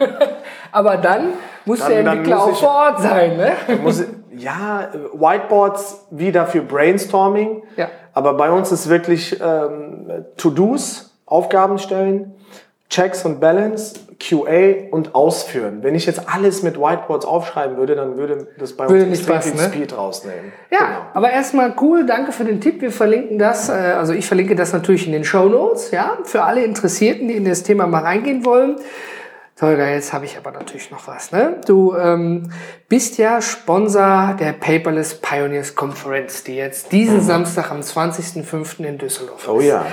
Aber 0.72 0.96
dann 0.96 1.28
muss 1.64 1.78
Dann- 1.78 1.90
der 1.90 2.00
Entwickler 2.00 2.42
auch 2.42 2.56
vor 2.56 2.68
Ort 2.70 3.00
sein, 3.00 3.36
ne? 3.36 3.52
muss, 3.82 4.04
ja, 4.36 4.88
Whiteboards 5.12 6.06
wieder 6.10 6.46
für 6.46 6.62
Brainstorming. 6.62 7.62
Ja. 7.76 7.88
Aber 8.12 8.34
bei 8.34 8.50
uns 8.50 8.72
ist 8.72 8.88
wirklich 8.88 9.40
ähm, 9.40 10.24
To-Dos, 10.36 11.14
Aufgaben 11.24 11.78
stellen, 11.78 12.34
Checks 12.90 13.24
und 13.24 13.38
Balance, 13.38 13.94
QA 14.18 14.88
und 14.90 15.14
ausführen. 15.14 15.82
Wenn 15.82 15.94
ich 15.94 16.06
jetzt 16.06 16.22
alles 16.32 16.62
mit 16.62 16.78
Whiteboards 16.80 17.26
aufschreiben 17.26 17.76
würde, 17.76 17.94
dann 17.94 18.16
würde 18.16 18.48
das 18.58 18.72
bei 18.72 18.88
Würde 18.88 19.04
uns 19.04 19.18
nicht 19.18 19.28
passen, 19.28 19.52
viel 19.58 19.60
ne? 19.60 19.68
Speed 19.72 19.96
rausnehmen. 19.96 20.52
Ja, 20.70 20.78
Genau. 20.78 20.98
aber 21.14 21.30
erstmal 21.30 21.74
cool, 21.80 22.06
danke 22.06 22.32
für 22.32 22.44
den 22.44 22.60
Tipp. 22.60 22.80
Wir 22.80 22.90
verlinken 22.90 23.38
das, 23.38 23.68
äh, 23.68 23.72
also 23.72 24.14
ich 24.14 24.26
verlinke 24.26 24.54
das 24.56 24.72
natürlich 24.72 25.06
in 25.06 25.12
den 25.12 25.24
Show 25.24 25.44
Notes, 25.48 25.90
ja, 25.90 26.16
für 26.24 26.42
alle 26.44 26.64
Interessierten, 26.64 27.28
die 27.28 27.34
in 27.36 27.44
das 27.44 27.62
Thema 27.62 27.86
mal 27.86 28.02
reingehen 28.02 28.44
wollen. 28.44 28.76
Tolga, 29.58 29.88
jetzt 29.88 30.12
habe 30.12 30.24
ich 30.24 30.38
aber 30.38 30.52
natürlich 30.52 30.92
noch 30.92 31.08
was. 31.08 31.32
Ne? 31.32 31.60
Du 31.66 31.92
ähm, 31.96 32.52
bist 32.88 33.18
ja 33.18 33.42
Sponsor 33.42 34.36
der 34.38 34.52
Paperless 34.52 35.16
Pioneers 35.16 35.74
Conference, 35.74 36.44
die 36.44 36.54
jetzt 36.54 36.92
diesen 36.92 37.20
Samstag 37.20 37.72
am 37.72 37.80
20.05. 37.80 38.84
in 38.84 38.98
Düsseldorf 38.98 39.48
Oh 39.48 39.58
ist. 39.58 39.66
ja, 39.66 39.80
eine 39.80 39.86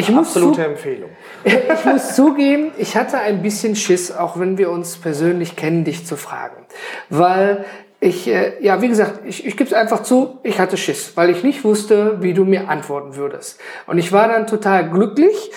Ich 0.00 0.10
muss 0.10 0.26
absolute 0.28 0.62
zu- 0.62 0.66
Empfehlung. 0.68 1.10
Ich 1.44 1.84
muss 1.84 2.14
zugeben, 2.14 2.72
ich 2.78 2.96
hatte 2.96 3.18
ein 3.18 3.42
bisschen 3.42 3.76
Schiss, 3.76 4.12
auch 4.12 4.38
wenn 4.38 4.58
wir 4.58 4.70
uns 4.70 4.96
persönlich 4.96 5.56
kennen, 5.56 5.84
dich 5.84 6.06
zu 6.06 6.16
fragen. 6.16 6.66
Weil 7.10 7.64
ich, 8.00 8.26
äh, 8.28 8.54
ja, 8.60 8.82
wie 8.82 8.88
gesagt, 8.88 9.20
ich, 9.24 9.46
ich 9.46 9.56
gebe 9.56 9.68
es 9.68 9.74
einfach 9.74 10.02
zu, 10.02 10.40
ich 10.42 10.58
hatte 10.58 10.76
Schiss, 10.76 11.12
weil 11.16 11.30
ich 11.30 11.44
nicht 11.44 11.64
wusste, 11.64 12.20
wie 12.20 12.34
du 12.34 12.44
mir 12.44 12.68
antworten 12.68 13.16
würdest. 13.16 13.60
Und 13.86 13.98
ich 13.98 14.12
war 14.12 14.28
dann 14.28 14.46
total 14.46 14.90
glücklich, 14.90 15.52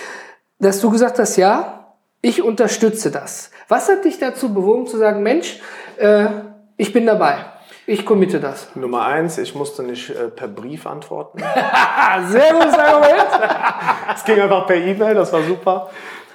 dass 0.58 0.80
du 0.80 0.90
gesagt 0.90 1.18
hast, 1.18 1.36
ja, 1.36 1.94
ich 2.22 2.42
unterstütze 2.42 3.10
das. 3.10 3.50
Was 3.68 3.88
hat 3.88 4.04
dich 4.04 4.18
dazu 4.18 4.54
bewogen 4.54 4.86
zu 4.86 4.96
sagen, 4.96 5.22
Mensch, 5.22 5.60
äh, 5.98 6.26
ich 6.76 6.92
bin 6.92 7.06
dabei, 7.06 7.36
ich 7.86 8.04
committe 8.04 8.40
das? 8.40 8.68
Nummer 8.74 9.06
eins, 9.06 9.38
ich 9.38 9.54
musste 9.54 9.82
nicht 9.82 10.10
äh, 10.10 10.28
per 10.28 10.48
Brief 10.48 10.86
antworten. 10.86 11.38
Sehr 12.28 12.52
gutes 12.52 12.78
Argument. 12.78 13.26
Es 14.14 14.24
ging 14.24 14.40
einfach 14.40 14.66
per 14.66 14.76
E-Mail, 14.76 15.14
das 15.14 15.32
war 15.32 15.42
super. 15.42 15.90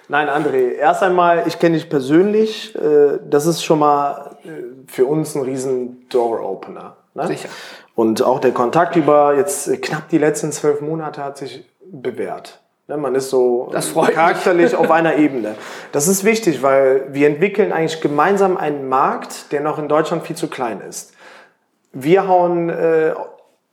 Nein, 0.07 0.27
André, 0.29 0.73
erst 0.73 1.03
einmal, 1.03 1.43
ich 1.47 1.57
kenne 1.59 1.75
dich 1.75 1.89
persönlich. 1.89 2.75
Äh, 2.75 3.19
das 3.29 3.45
ist 3.45 3.63
schon 3.63 3.79
mal 3.79 4.35
äh, 4.43 4.49
für 4.87 5.05
uns 5.05 5.35
ein 5.35 5.43
riesen 5.43 6.07
Door-Opener. 6.09 6.97
Ne? 7.13 7.27
Sicher. 7.27 7.49
Und 7.95 8.21
auch 8.21 8.39
der 8.39 8.51
Kontakt 8.51 8.95
über 8.95 9.35
jetzt 9.35 9.81
knapp 9.81 10.09
die 10.09 10.17
letzten 10.17 10.51
zwölf 10.51 10.81
Monate 10.81 11.23
hat 11.23 11.37
sich 11.37 11.65
bewährt. 11.83 12.59
Ne, 12.87 12.97
Man 12.97 13.15
ist 13.15 13.29
so 13.29 13.71
charakterlich 13.93 14.75
auf 14.75 14.91
einer 14.91 15.15
Ebene. 15.15 15.55
Das 15.91 16.07
ist 16.07 16.23
wichtig, 16.23 16.61
weil 16.61 17.05
wir 17.11 17.27
entwickeln 17.27 17.71
eigentlich 17.71 18.01
gemeinsam 18.01 18.57
einen 18.57 18.89
Markt, 18.89 19.51
der 19.51 19.61
noch 19.61 19.79
in 19.79 19.87
Deutschland 19.87 20.23
viel 20.25 20.35
zu 20.35 20.47
klein 20.47 20.81
ist. 20.81 21.13
Wir 21.93 22.27
hauen 22.27 22.69
äh, 22.69 23.13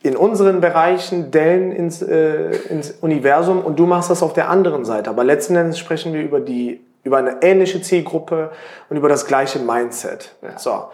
in 0.02 0.16
unseren 0.16 0.60
Bereichen 0.60 1.30
Dellen 1.30 1.72
ins, 1.72 2.02
äh, 2.02 2.50
ins 2.68 2.92
Universum 3.00 3.64
und 3.64 3.78
du 3.78 3.86
machst 3.86 4.10
das 4.10 4.22
auf 4.22 4.32
der 4.32 4.48
anderen 4.48 4.84
Seite. 4.84 5.10
Aber 5.10 5.24
letzten 5.24 5.56
Endes 5.56 5.78
sprechen 5.78 6.12
wir 6.12 6.22
über 6.22 6.40
die 6.40 6.80
über 7.04 7.18
eine 7.18 7.42
ähnliche 7.42 7.80
Zielgruppe 7.80 8.50
und 8.90 8.96
über 8.96 9.08
das 9.08 9.26
gleiche 9.26 9.58
Mindset. 9.58 10.34
So. 10.56 10.88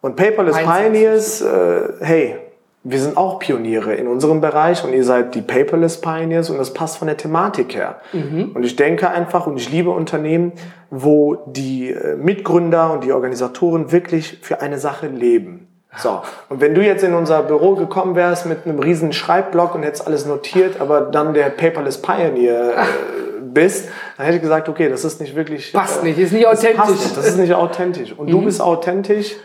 Und 0.00 0.14
Paperless 0.16 0.54
Mindset. 0.56 0.76
Pioneers, 0.76 1.40
äh, 1.42 1.80
hey, 2.00 2.36
wir 2.84 3.00
sind 3.00 3.16
auch 3.16 3.40
Pioniere 3.40 3.94
in 3.94 4.06
unserem 4.06 4.40
Bereich 4.40 4.84
und 4.84 4.92
ihr 4.92 5.02
seid 5.02 5.34
die 5.34 5.42
Paperless 5.42 6.00
Pioneers 6.00 6.50
und 6.50 6.58
das 6.58 6.72
passt 6.72 6.98
von 6.98 7.08
der 7.08 7.16
Thematik 7.16 7.74
her. 7.74 7.96
Und 8.54 8.62
ich 8.62 8.76
denke 8.76 9.10
einfach 9.10 9.48
und 9.48 9.56
ich 9.56 9.70
liebe 9.70 9.90
Unternehmen, 9.90 10.52
wo 10.90 11.34
die 11.46 11.90
äh, 11.90 12.14
Mitgründer 12.14 12.92
und 12.92 13.02
die 13.02 13.12
Organisatoren 13.12 13.90
wirklich 13.90 14.38
für 14.42 14.60
eine 14.60 14.78
Sache 14.78 15.08
leben. 15.08 15.65
So. 15.96 16.22
Und 16.48 16.60
wenn 16.60 16.74
du 16.74 16.82
jetzt 16.82 17.02
in 17.02 17.14
unser 17.14 17.42
Büro 17.42 17.74
gekommen 17.74 18.14
wärst 18.14 18.46
mit 18.46 18.66
einem 18.66 18.78
riesen 18.78 19.12
Schreibblock 19.12 19.74
und 19.74 19.82
hättest 19.82 20.06
alles 20.06 20.26
notiert, 20.26 20.80
aber 20.80 21.00
dann 21.00 21.34
der 21.34 21.50
Paperless 21.50 22.00
Pioneer 22.02 22.72
äh, 22.72 22.82
bist, 23.40 23.88
dann 24.16 24.26
hätte 24.26 24.36
ich 24.36 24.42
gesagt, 24.42 24.68
okay, 24.68 24.88
das 24.88 25.04
ist 25.04 25.20
nicht 25.20 25.34
wirklich. 25.34 25.72
Passt 25.72 26.02
äh, 26.02 26.06
nicht, 26.06 26.18
ist 26.18 26.32
nicht 26.32 26.44
das 26.44 26.58
authentisch. 26.58 26.76
passt 26.76 26.90
nicht, 26.90 27.16
Das 27.16 27.26
ist 27.26 27.38
nicht 27.38 27.54
authentisch. 27.54 28.12
Und 28.12 28.30
du 28.30 28.42
bist 28.42 28.60
authentisch. 28.60 29.36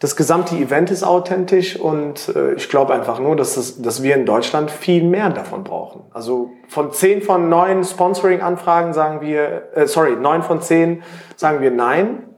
Das 0.00 0.16
gesamte 0.16 0.56
Event 0.56 0.90
ist 0.90 1.02
authentisch 1.02 1.80
und 1.80 2.28
äh, 2.34 2.54
ich 2.54 2.68
glaube 2.68 2.92
einfach 2.92 3.20
nur, 3.20 3.36
dass, 3.36 3.54
das, 3.54 3.80
dass 3.80 4.02
wir 4.02 4.14
in 4.16 4.26
Deutschland 4.26 4.70
viel 4.70 5.04
mehr 5.04 5.30
davon 5.30 5.64
brauchen. 5.64 6.02
Also 6.12 6.50
von 6.68 6.92
zehn 6.92 7.22
von 7.22 7.48
neun 7.48 7.84
Sponsoring-Anfragen 7.84 8.92
sagen 8.92 9.20
wir, 9.20 9.68
äh, 9.74 9.86
sorry, 9.86 10.16
neun 10.16 10.42
von 10.42 10.60
zehn 10.60 11.02
sagen 11.36 11.60
wir 11.62 11.70
nein. 11.70 12.33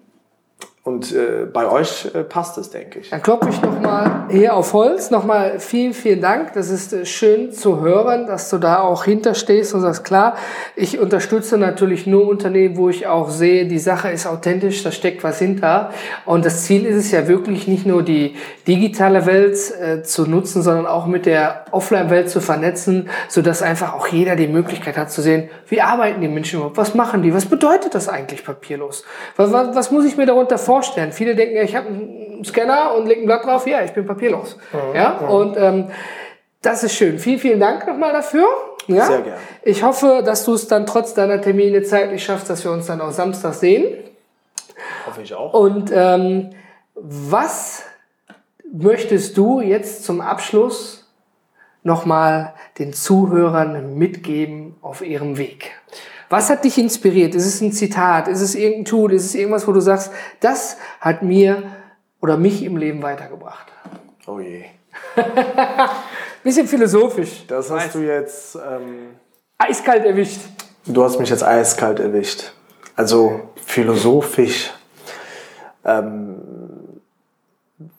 Und 0.86 1.10
äh, 1.10 1.46
bei 1.52 1.68
euch 1.68 2.08
äh, 2.14 2.22
passt 2.22 2.58
es, 2.58 2.70
denke 2.70 3.00
ich. 3.00 3.10
Dann 3.10 3.20
klopfe 3.20 3.48
ich 3.50 3.60
nochmal 3.60 4.26
hier 4.30 4.54
auf 4.54 4.72
Holz. 4.72 5.10
Nochmal 5.10 5.58
vielen, 5.58 5.92
vielen 5.92 6.20
Dank. 6.20 6.52
Das 6.52 6.70
ist 6.70 6.92
äh, 6.92 7.04
schön 7.04 7.50
zu 7.50 7.80
hören, 7.80 8.28
dass 8.28 8.50
du 8.50 8.58
da 8.58 8.78
auch 8.78 9.02
hinterstehst 9.02 9.74
und 9.74 9.80
sagst, 9.80 10.04
klar, 10.04 10.36
ich 10.76 11.00
unterstütze 11.00 11.58
natürlich 11.58 12.06
nur 12.06 12.28
Unternehmen, 12.28 12.76
wo 12.76 12.88
ich 12.88 13.08
auch 13.08 13.30
sehe, 13.30 13.66
die 13.66 13.80
Sache 13.80 14.10
ist 14.10 14.28
authentisch, 14.28 14.84
da 14.84 14.92
steckt 14.92 15.24
was 15.24 15.40
hinter. 15.40 15.90
Und 16.24 16.44
das 16.44 16.62
Ziel 16.62 16.86
ist 16.86 16.94
es 16.94 17.10
ja 17.10 17.26
wirklich 17.26 17.66
nicht 17.66 17.84
nur 17.84 18.04
die 18.04 18.36
digitale 18.68 19.26
Welt 19.26 19.58
äh, 19.80 20.04
zu 20.04 20.24
nutzen, 20.24 20.62
sondern 20.62 20.86
auch 20.86 21.06
mit 21.06 21.26
der 21.26 21.64
Offline-Welt 21.72 22.30
zu 22.30 22.40
vernetzen, 22.40 23.10
sodass 23.26 23.60
einfach 23.60 23.92
auch 23.92 24.06
jeder 24.06 24.36
die 24.36 24.46
Möglichkeit 24.46 24.96
hat 24.96 25.10
zu 25.10 25.20
sehen, 25.20 25.48
wie 25.66 25.80
arbeiten 25.80 26.20
die 26.20 26.28
Menschen 26.28 26.60
überhaupt, 26.60 26.76
was 26.76 26.94
machen 26.94 27.22
die, 27.22 27.34
was 27.34 27.46
bedeutet 27.46 27.96
das 27.96 28.08
eigentlich 28.08 28.44
papierlos? 28.44 29.02
Was, 29.34 29.50
was, 29.50 29.74
was 29.74 29.90
muss 29.90 30.04
ich 30.04 30.16
mir 30.16 30.26
darunter 30.26 30.58
vorstellen? 30.58 30.75
Viele 31.12 31.34
denken, 31.34 31.56
ich 31.56 31.74
habe 31.74 31.88
einen 31.88 32.44
Scanner 32.44 32.94
und 32.94 33.06
lege 33.06 33.22
ein 33.22 33.26
Blatt 33.26 33.44
drauf, 33.44 33.66
ja, 33.66 33.82
ich 33.82 33.92
bin 33.92 34.06
papierlos. 34.06 34.56
Ja, 34.94 35.18
und 35.18 35.56
ähm, 35.56 35.90
das 36.62 36.82
ist 36.82 36.94
schön. 36.94 37.18
Vielen, 37.18 37.38
vielen 37.38 37.60
Dank 37.60 37.86
nochmal 37.86 38.12
dafür. 38.12 38.46
Ja? 38.88 39.06
Sehr 39.06 39.22
gerne. 39.22 39.38
Ich 39.62 39.82
hoffe, 39.82 40.22
dass 40.24 40.44
du 40.44 40.54
es 40.54 40.68
dann 40.68 40.86
trotz 40.86 41.14
deiner 41.14 41.40
Termine 41.40 41.82
zeitlich 41.82 42.24
schaffst, 42.24 42.50
dass 42.50 42.64
wir 42.64 42.70
uns 42.72 42.86
dann 42.86 43.00
auch 43.00 43.12
Samstag 43.12 43.54
sehen. 43.54 43.86
Hoffe 45.06 45.22
ich 45.22 45.34
auch. 45.34 45.54
Und 45.54 45.90
ähm, 45.94 46.50
was 46.94 47.84
möchtest 48.72 49.36
du 49.36 49.60
jetzt 49.60 50.04
zum 50.04 50.20
Abschluss 50.20 51.08
nochmal 51.82 52.54
den 52.78 52.92
Zuhörern 52.92 53.96
mitgeben 53.96 54.76
auf 54.82 55.02
ihrem 55.02 55.38
Weg? 55.38 55.72
Was 56.28 56.50
hat 56.50 56.64
dich 56.64 56.78
inspiriert? 56.78 57.34
Ist 57.34 57.46
es 57.46 57.60
ein 57.60 57.72
Zitat? 57.72 58.28
Ist 58.28 58.40
es 58.40 58.54
irgendein 58.54 58.84
Tool? 58.84 59.12
Ist 59.12 59.26
es 59.26 59.34
irgendwas, 59.34 59.66
wo 59.66 59.72
du 59.72 59.80
sagst, 59.80 60.10
das 60.40 60.76
hat 61.00 61.22
mir 61.22 61.62
oder 62.20 62.36
mich 62.36 62.62
im 62.62 62.76
Leben 62.76 63.02
weitergebracht? 63.02 63.66
Oh 64.26 64.40
je. 64.40 64.64
Bisschen 66.42 66.66
philosophisch. 66.66 67.46
Das 67.46 67.70
hast 67.70 67.94
du 67.94 68.00
jetzt. 68.00 68.56
Ähm, 68.56 69.16
Eiskalt 69.58 70.04
erwischt. 70.04 70.40
Du 70.84 71.02
hast 71.02 71.18
mich 71.18 71.30
jetzt 71.30 71.42
eiskalt 71.42 72.00
erwischt. 72.00 72.52
Also 72.94 73.50
philosophisch. 73.56 74.72
Ähm, 75.84 76.36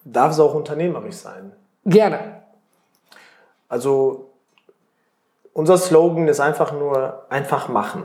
darf 0.04 0.32
es 0.32 0.40
auch 0.40 0.54
unternehmerisch 0.54 1.16
sein? 1.16 1.52
Gerne. 1.86 2.44
Also 3.70 4.27
unser 5.58 5.78
Slogan 5.80 6.28
ist 6.28 6.40
einfach 6.40 6.72
nur 6.72 7.24
einfach 7.30 7.68
machen. 7.68 8.04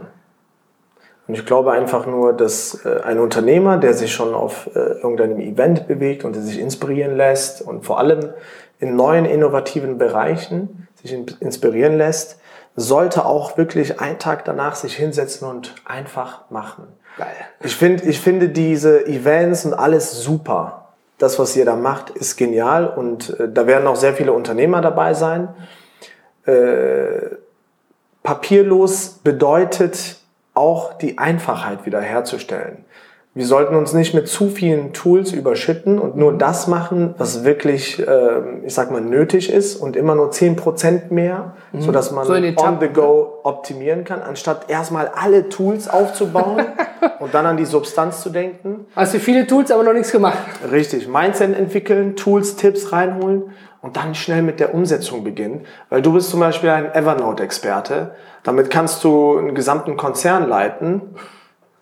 Und 1.29 1.35
ich 1.35 1.45
glaube 1.45 1.73
einfach 1.73 2.07
nur, 2.07 2.33
dass 2.33 2.83
äh, 2.87 3.03
ein 3.05 3.21
Unternehmer, 3.21 3.77
der 3.77 3.93
sich 3.93 4.11
schon 4.11 4.35
auf 4.35 4.71
äh, 4.75 4.79
irgendeinem 4.79 5.39
Event 5.39 5.87
bewegt 5.87 6.25
und 6.25 6.35
der 6.35 6.43
sich 6.43 6.59
inspirieren 6.59 7.15
lässt 7.15 7.61
und 7.61 7.85
vor 7.85 7.99
allem 7.99 8.31
in 8.79 8.97
neuen 8.97 9.27
innovativen 9.27 9.99
Bereichen 9.99 10.89
sich 11.03 11.13
in, 11.13 11.27
inspirieren 11.41 11.99
lässt, 11.99 12.41
sollte 12.75 13.27
auch 13.27 13.59
wirklich 13.59 14.01
einen 14.01 14.19
Tag 14.19 14.47
danach 14.47 14.75
sich 14.75 14.97
hinsetzen 14.97 15.47
und 15.47 15.75
einfach 15.85 16.51
machen. 16.51 16.85
Geil. 17.19 17.29
Ich, 17.61 17.77
find, 17.77 18.03
ich 18.03 18.19
finde 18.19 18.49
diese 18.49 19.07
Events 19.07 19.67
und 19.67 19.75
alles 19.75 20.23
super. 20.23 20.95
Das, 21.19 21.39
was 21.39 21.55
ihr 21.55 21.67
da 21.67 21.77
macht, 21.77 22.09
ist 22.09 22.39
genial 22.39 22.89
und 22.89 23.39
äh, 23.39 23.53
da 23.53 23.67
werden 23.67 23.87
auch 23.87 23.97
sehr 23.97 24.15
viele 24.15 24.33
Unternehmer 24.33 24.81
dabei 24.81 25.13
sein. 25.13 25.49
Äh, 26.47 27.42
papierlos 28.23 29.21
bedeutet 29.23 30.17
auch 30.55 30.95
die 30.99 31.19
Einfachheit 31.19 31.87
wiederherzustellen. 31.87 32.85
Wir 33.35 33.47
sollten 33.47 33.75
uns 33.75 33.95
nicht 33.95 34.13
mit 34.13 34.29
zu 34.29 34.51
vielen 34.51 34.93
Tools 34.93 35.33
überschütten 35.33 35.99
und 35.99 36.19
nur 36.19 36.37
das 36.37 36.67
machen, 36.67 37.15
was 37.17 37.45
wirklich, 37.45 37.99
äh, 38.07 38.67
ich 38.67 38.75
sag 38.75 38.91
mal, 38.91 39.01
nötig 39.01 39.51
ist 39.51 39.77
und 39.77 39.97
immer 39.97 40.15
nur 40.15 40.33
10% 40.33 41.11
mehr, 41.15 41.55
sodass 41.79 42.11
man 42.11 42.27
So 42.27 42.35
on 42.35 42.79
the 42.79 42.89
go 42.89 43.41
optimieren 43.43 44.05
kann, 44.05 44.21
anstatt 44.21 44.69
erstmal 44.69 45.09
alle 45.09 45.49
Tools 45.49 45.89
aufzubauen 45.89 46.63
und 47.21 47.33
dann 47.33 47.47
an 47.47 47.57
die 47.57 47.65
Substanz 47.65 48.21
zu 48.21 48.29
denken. 48.29 48.85
Hast 48.95 49.15
du 49.15 49.19
viele 49.19 49.47
Tools, 49.47 49.71
aber 49.71 49.83
noch 49.83 49.95
nichts 49.95 50.13
gemacht. 50.13 50.37
Richtig, 50.71 51.09
Mindset 51.09 51.59
entwickeln, 51.59 52.17
Tools, 52.17 52.57
Tipps 52.57 52.93
reinholen 52.93 53.45
und 53.83 53.97
dann 53.97 54.15
schnell 54.15 54.43
mit 54.43 54.61
der 54.61 54.75
Umsetzung 54.75 55.25
beginnen. 55.25 55.67
Weil 55.91 56.01
du 56.01 56.13
bist 56.13 56.31
zum 56.31 56.41
Beispiel 56.41 56.71
ein 56.71 56.95
Evernote-Experte. 56.95 58.13
Damit 58.45 58.71
kannst 58.71 59.05
du 59.05 59.37
einen 59.37 59.55
gesamten 59.55 59.97
Konzern 59.97 60.49
leiten. 60.49 61.03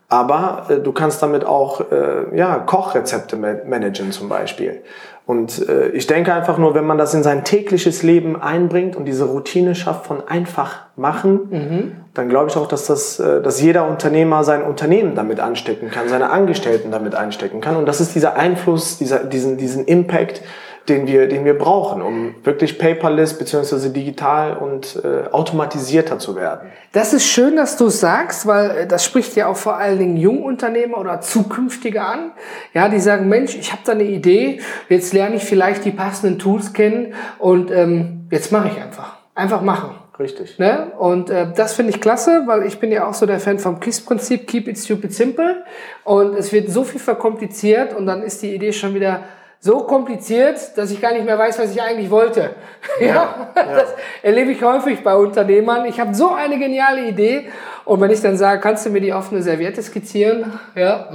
Aber 0.08 0.66
äh, 0.68 0.78
du 0.80 0.92
kannst 0.92 1.22
damit 1.22 1.44
auch 1.44 1.92
äh, 1.92 2.36
ja, 2.36 2.58
Kochrezepte 2.58 3.36
managen 3.36 4.10
zum 4.10 4.28
Beispiel. 4.28 4.82
Und 5.24 5.68
äh, 5.68 5.90
ich 5.90 6.08
denke 6.08 6.34
einfach 6.34 6.58
nur, 6.58 6.74
wenn 6.74 6.84
man 6.84 6.98
das 6.98 7.14
in 7.14 7.22
sein 7.22 7.44
tägliches 7.44 8.02
Leben 8.02 8.40
einbringt 8.42 8.96
und 8.96 9.04
diese 9.04 9.26
Routine 9.26 9.76
schafft 9.76 10.06
von 10.06 10.26
einfach 10.26 10.86
machen, 10.96 11.40
mhm. 11.50 11.92
dann 12.14 12.28
glaube 12.28 12.50
ich 12.50 12.56
auch, 12.56 12.66
dass, 12.66 12.86
das, 12.86 13.20
äh, 13.20 13.40
dass 13.40 13.62
jeder 13.62 13.88
Unternehmer 13.88 14.42
sein 14.42 14.64
Unternehmen 14.64 15.14
damit 15.14 15.38
anstecken 15.38 15.88
kann, 15.92 16.08
seine 16.08 16.30
Angestellten 16.30 16.90
damit 16.90 17.14
einstecken 17.14 17.60
kann. 17.60 17.76
Und 17.76 17.86
das 17.86 18.00
ist 18.00 18.16
dieser 18.16 18.34
Einfluss, 18.34 18.98
dieser, 18.98 19.20
diesen, 19.20 19.56
diesen 19.56 19.84
Impact, 19.84 20.42
den 20.88 21.06
wir, 21.06 21.28
den 21.28 21.44
wir 21.44 21.56
brauchen, 21.56 22.02
um 22.02 22.34
wirklich 22.42 22.78
paperless 22.78 23.38
bzw. 23.38 23.90
digital 23.90 24.56
und 24.56 25.00
äh, 25.04 25.30
automatisierter 25.30 26.18
zu 26.18 26.36
werden. 26.36 26.70
Das 26.92 27.12
ist 27.12 27.26
schön, 27.26 27.56
dass 27.56 27.76
du 27.76 27.86
es 27.86 28.00
sagst, 28.00 28.46
weil 28.46 28.70
äh, 28.70 28.86
das 28.86 29.04
spricht 29.04 29.36
ja 29.36 29.46
auch 29.46 29.56
vor 29.56 29.76
allen 29.76 29.98
Dingen 29.98 30.16
Jungunternehmer 30.16 30.98
oder 30.98 31.20
Zukünftige 31.20 32.02
an. 32.02 32.32
Ja, 32.74 32.88
die 32.88 33.00
sagen, 33.00 33.28
Mensch, 33.28 33.56
ich 33.56 33.72
habe 33.72 33.82
da 33.84 33.92
eine 33.92 34.04
Idee, 34.04 34.60
jetzt 34.88 35.12
lerne 35.12 35.36
ich 35.36 35.44
vielleicht 35.44 35.84
die 35.84 35.92
passenden 35.92 36.38
Tools 36.38 36.72
kennen 36.72 37.14
und 37.38 37.70
ähm, 37.70 38.28
jetzt 38.30 38.50
mache 38.50 38.68
ich 38.68 38.82
einfach. 38.82 39.16
Einfach 39.34 39.62
machen. 39.62 39.90
Richtig. 40.20 40.58
Ne? 40.58 40.92
Und 40.98 41.30
äh, 41.30 41.46
das 41.56 41.72
finde 41.72 41.92
ich 41.92 42.00
klasse, 42.00 42.42
weil 42.44 42.66
ich 42.66 42.78
bin 42.78 42.92
ja 42.92 43.08
auch 43.08 43.14
so 43.14 43.24
der 43.24 43.40
Fan 43.40 43.58
vom 43.58 43.80
KISS-Prinzip, 43.80 44.46
Keep 44.46 44.68
it 44.68 44.78
stupid 44.78 45.14
simple. 45.14 45.64
Und 46.04 46.36
es 46.36 46.52
wird 46.52 46.68
so 46.68 46.84
viel 46.84 47.00
verkompliziert 47.00 47.96
und 47.96 48.04
dann 48.06 48.22
ist 48.22 48.42
die 48.42 48.54
Idee 48.54 48.74
schon 48.74 48.92
wieder 48.92 49.22
so 49.62 49.81
kompliziert, 49.81 50.77
dass 50.77 50.90
ich 50.90 51.03
gar 51.03 51.12
nicht 51.12 51.27
mehr 51.27 51.38
weiß, 51.38 51.59
was 51.59 51.73
ich 51.73 51.81
eigentlich 51.81 52.11
wollte. 52.11 52.55
Ja, 53.01 53.53
ja, 53.55 53.77
das 53.77 53.94
erlebe 54.23 54.53
ich 54.53 54.62
häufig 54.62 55.03
bei 55.03 55.14
Unternehmern. 55.14 55.85
Ich 55.87 56.01
habe 56.01 56.14
so 56.14 56.33
eine 56.33 56.59
geniale 56.59 57.07
Idee 57.07 57.49
und 57.85 58.01
wenn 58.01 58.11
ich 58.11 58.20
dann 58.20 58.37
sage, 58.37 58.61
kannst 58.61 58.85
du 58.85 58.90
mir 58.90 59.01
die 59.01 59.12
auf 59.12 59.31
eine 59.31 59.42
Serviette 59.42 59.83
skizzieren? 59.83 60.59
Ja, 60.75 61.09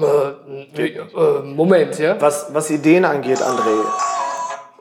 äh, 0.76 0.88
äh, 0.88 1.42
Moment, 1.44 2.00
ja. 2.00 2.20
Was, 2.20 2.54
was 2.54 2.70
Ideen 2.70 3.06
angeht, 3.06 3.40
André. 3.40 3.84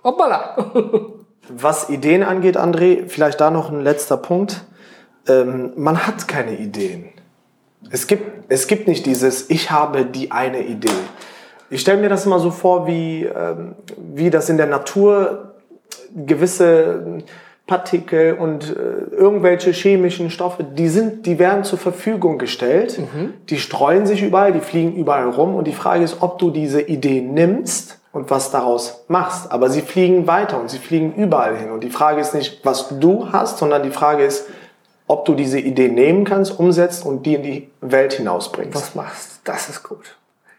Hoppala. 0.03 0.57
was 1.49 1.89
Ideen 1.89 2.23
angeht, 2.23 2.57
André, 2.57 3.09
vielleicht 3.09 3.41
da 3.41 3.51
noch 3.51 3.71
ein 3.71 3.81
letzter 3.81 4.17
Punkt. 4.17 4.63
Ähm, 5.27 5.73
man 5.77 6.07
hat 6.07 6.29
keine 6.29 6.57
Ideen. 6.57 7.09
Es 7.91 8.07
gibt, 8.07 8.51
es 8.51 8.67
gibt 8.67 8.89
nicht 8.89 9.07
dieses, 9.07 9.51
ich 9.51 9.71
habe 9.71 10.05
die 10.07 10.31
eine 10.33 10.61
Idee. 10.61 10.91
Ich 11.75 11.81
stelle 11.81 12.01
mir 12.01 12.09
das 12.09 12.25
immer 12.25 12.39
so 12.39 12.53
vor, 12.53 12.87
wie, 12.87 13.25
ähm, 13.25 13.75
wie 13.97 14.31
das 14.31 14.49
in 14.49 14.59
der 14.59 14.69
Natur 14.69 15.55
gewisse 16.15 17.25
Partikel 17.67 18.35
und 18.35 18.71
äh, 18.71 19.13
irgendwelche 19.13 19.73
chemischen 19.73 20.31
Stoffe, 20.31 20.63
die 20.63 20.87
sind, 20.87 21.27
die 21.27 21.41
werden 21.41 21.65
zur 21.65 21.81
Verfügung 21.81 22.39
gestellt. 22.39 23.01
Mhm. 23.01 23.35
Die 23.49 23.59
streuen 23.59 24.07
sich 24.07 24.23
überall, 24.23 24.53
die 24.53 24.61
fliegen 24.61 24.95
überall 24.95 25.29
rum. 25.29 25.57
Und 25.57 25.67
die 25.67 25.73
Frage 25.73 26.05
ist, 26.05 26.19
ob 26.21 26.39
du 26.39 26.53
diese 26.53 26.81
Idee 26.81 27.21
nimmst 27.21 27.99
und 28.13 28.31
was 28.31 28.53
daraus 28.53 29.05
machst. 29.09 29.51
Aber 29.51 29.69
sie 29.69 29.81
fliegen 29.81 30.29
weiter 30.29 30.61
und 30.61 30.71
sie 30.71 30.79
fliegen 30.79 31.13
überall 31.17 31.57
hin. 31.57 31.73
Und 31.73 31.83
die 31.83 31.91
Frage 31.91 32.21
ist 32.21 32.35
nicht, 32.35 32.65
was 32.65 33.01
du 33.01 33.33
hast, 33.33 33.59
sondern 33.59 33.83
die 33.83 33.91
Frage 33.91 34.25
ist, 34.25 34.47
ob 35.09 35.25
du 35.25 35.35
diese 35.35 35.59
Idee 35.59 35.89
nehmen 35.89 36.25
kannst, 36.25 36.57
umsetzt 36.57 37.05
und 37.05 37.27
die 37.27 37.35
in 37.35 37.43
die 37.43 37.71
Welt 37.81 38.13
hinausbringst. 38.13 38.77
Was 38.77 38.95
machst? 38.95 39.41
Das 39.43 39.69
ist 39.69 39.83
gut. 39.83 40.15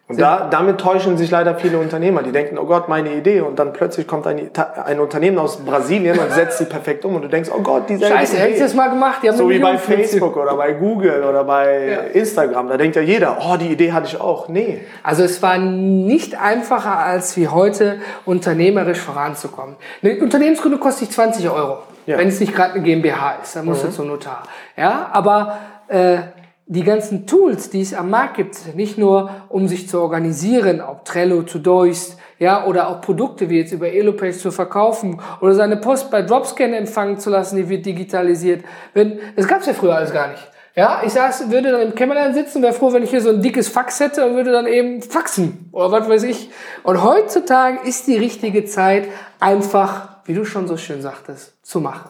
Und 0.08 0.22
da, 0.22 0.48
damit 0.52 0.80
täuschen 0.80 1.18
sich 1.18 1.32
leider 1.32 1.56
viele 1.56 1.80
Unternehmer. 1.80 2.22
Die 2.22 2.32
denken, 2.32 2.60
oh 2.60 2.66
Gott, 2.66 2.88
meine 2.88 3.12
Idee. 3.16 3.42
Und 3.42 3.58
dann 3.58 3.74
plötzlich 3.74 4.06
kommt 4.06 4.28
ein, 4.28 4.52
ein 4.86 5.00
Unternehmen 5.00 5.40
aus 5.40 5.58
Brasilien 5.58 6.20
und 6.20 6.32
setzt 6.32 6.60
sie 6.60 6.66
perfekt 6.66 7.06
um. 7.06 7.16
Und 7.16 7.24
du 7.24 7.28
denkst, 7.28 7.50
oh 7.52 7.60
Gott, 7.62 7.90
diese 7.90 8.06
Scheiße, 8.06 8.38
hättest 8.38 8.60
du 8.60 8.64
das 8.66 8.74
mal 8.76 8.90
gemacht. 8.90 9.22
So 9.34 9.50
wie 9.50 9.58
bei 9.58 9.80
Facebook 9.80 10.38
oder 10.38 10.56
bei 10.56 10.74
Google 10.74 11.24
oder 11.24 11.44
bei 11.44 11.88
ja. 11.88 12.00
Instagram. 12.14 12.70
Da 12.70 12.78
denkt 12.78 12.96
ja 12.96 13.02
jeder, 13.02 13.40
oh, 13.42 13.58
die 13.58 13.70
Idee 13.70 13.94
hatte 13.94 14.06
ich 14.06 14.22
auch. 14.22 14.48
Nee. 14.48 14.82
Also 15.02 15.24
es 15.24 15.42
war 15.42 15.58
nicht 15.58 16.40
einfacher 16.40 17.00
als 17.00 17.36
wie 17.36 17.48
heute, 17.48 17.98
unternehmerisch 18.26 19.00
voranzukommen. 19.00 19.76
Eine 20.04 20.20
Unternehmensgründung 20.20 20.80
kostet 20.80 21.08
dich 21.08 21.16
20 21.16 21.50
Euro. 21.50 21.80
Ja. 22.06 22.20
Wenn 22.20 22.28
es 22.28 22.40
nicht 22.40 22.54
gerade 22.54 22.76
eine 22.76 22.84
GmbH 22.84 23.38
ist. 23.42 23.56
Dann 23.56 23.66
musst 23.66 23.84
mhm. 23.84 23.88
du 23.88 23.94
zum 23.94 24.08
Notar. 24.08 24.44
Ja, 24.78 25.10
aber... 25.12 25.58
Äh, 25.88 26.18
die 26.68 26.84
ganzen 26.84 27.28
Tools, 27.28 27.70
die 27.70 27.82
es 27.82 27.94
am 27.94 28.10
Markt 28.10 28.38
gibt, 28.38 28.76
nicht 28.76 28.98
nur 28.98 29.30
um 29.50 29.68
sich 29.68 29.88
zu 29.88 30.02
organisieren, 30.02 30.82
ob 30.82 31.06
Trello, 31.06 31.44
Todoist, 31.44 32.18
ja, 32.40 32.66
oder 32.66 32.90
auch 32.90 33.02
Produkte 33.02 33.50
wie 33.50 33.60
jetzt 33.60 33.72
über 33.72 33.88
Elopage 33.88 34.38
zu 34.38 34.52
verkaufen 34.52 35.22
oder 35.42 35.54
seine 35.54 35.78
Post 35.78 36.12
bei 36.12 36.22
Dropscan 36.22 36.74
empfangen 36.74 37.18
zu 37.18 37.30
lassen, 37.30 37.56
die 37.56 37.70
wird 37.70 37.86
digitalisiert. 37.86 38.66
Wenn, 38.94 39.20
das 39.36 39.48
gab's 39.48 39.68
ja 39.68 39.74
früher 39.74 39.96
alles 39.96 40.12
gar 40.12 40.30
nicht. 40.30 40.52
Ja, 40.76 41.04
ich 41.06 41.14
saß, 41.14 41.50
würde 41.50 41.72
dann 41.72 41.82
im 41.82 41.96
Kämmerlein 41.96 42.34
sitzen, 42.34 42.62
wäre 42.62 42.74
froh, 42.74 42.92
wenn 42.92 43.04
ich 43.04 43.10
hier 43.10 43.22
so 43.22 43.30
ein 43.30 43.42
dickes 43.42 43.70
Fax 43.70 44.02
hätte 44.02 44.26
und 44.26 44.36
würde 44.36 44.52
dann 44.52 44.68
eben 44.68 45.02
faxen 45.02 45.70
oder 45.72 45.92
was 45.92 46.10
weiß 46.10 46.24
ich. 46.24 46.50
Und 46.84 47.02
heutzutage 47.02 47.88
ist 47.88 48.08
die 48.08 48.18
richtige 48.18 48.66
Zeit, 48.66 49.08
einfach, 49.40 50.18
wie 50.26 50.34
du 50.34 50.44
schon 50.44 50.68
so 50.68 50.76
schön 50.76 51.02
sagtest, 51.02 51.54
zu 51.64 51.80
machen. 51.80 52.10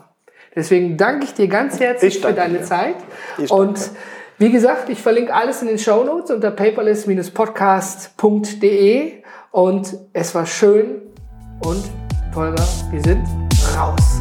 Deswegen 0.55 0.97
danke 0.97 1.25
ich 1.25 1.33
dir 1.35 1.47
ganz 1.47 1.79
herzlich 1.79 2.19
für 2.19 2.33
deine 2.33 2.59
dir. 2.59 2.63
Zeit 2.63 2.95
und 3.49 3.77
wie 4.37 4.51
gesagt, 4.51 4.89
ich 4.89 5.01
verlinke 5.01 5.33
alles 5.33 5.61
in 5.61 5.67
den 5.67 5.79
Show 5.79 6.03
Notes 6.03 6.31
unter 6.31 6.51
paperless-podcast.de 6.51 9.23
und 9.51 9.97
es 10.11 10.35
war 10.35 10.45
schön 10.45 11.03
und 11.61 11.81
Tolga, 12.33 12.61
wir 12.91 13.01
sind 13.01 13.25
raus. 13.77 14.14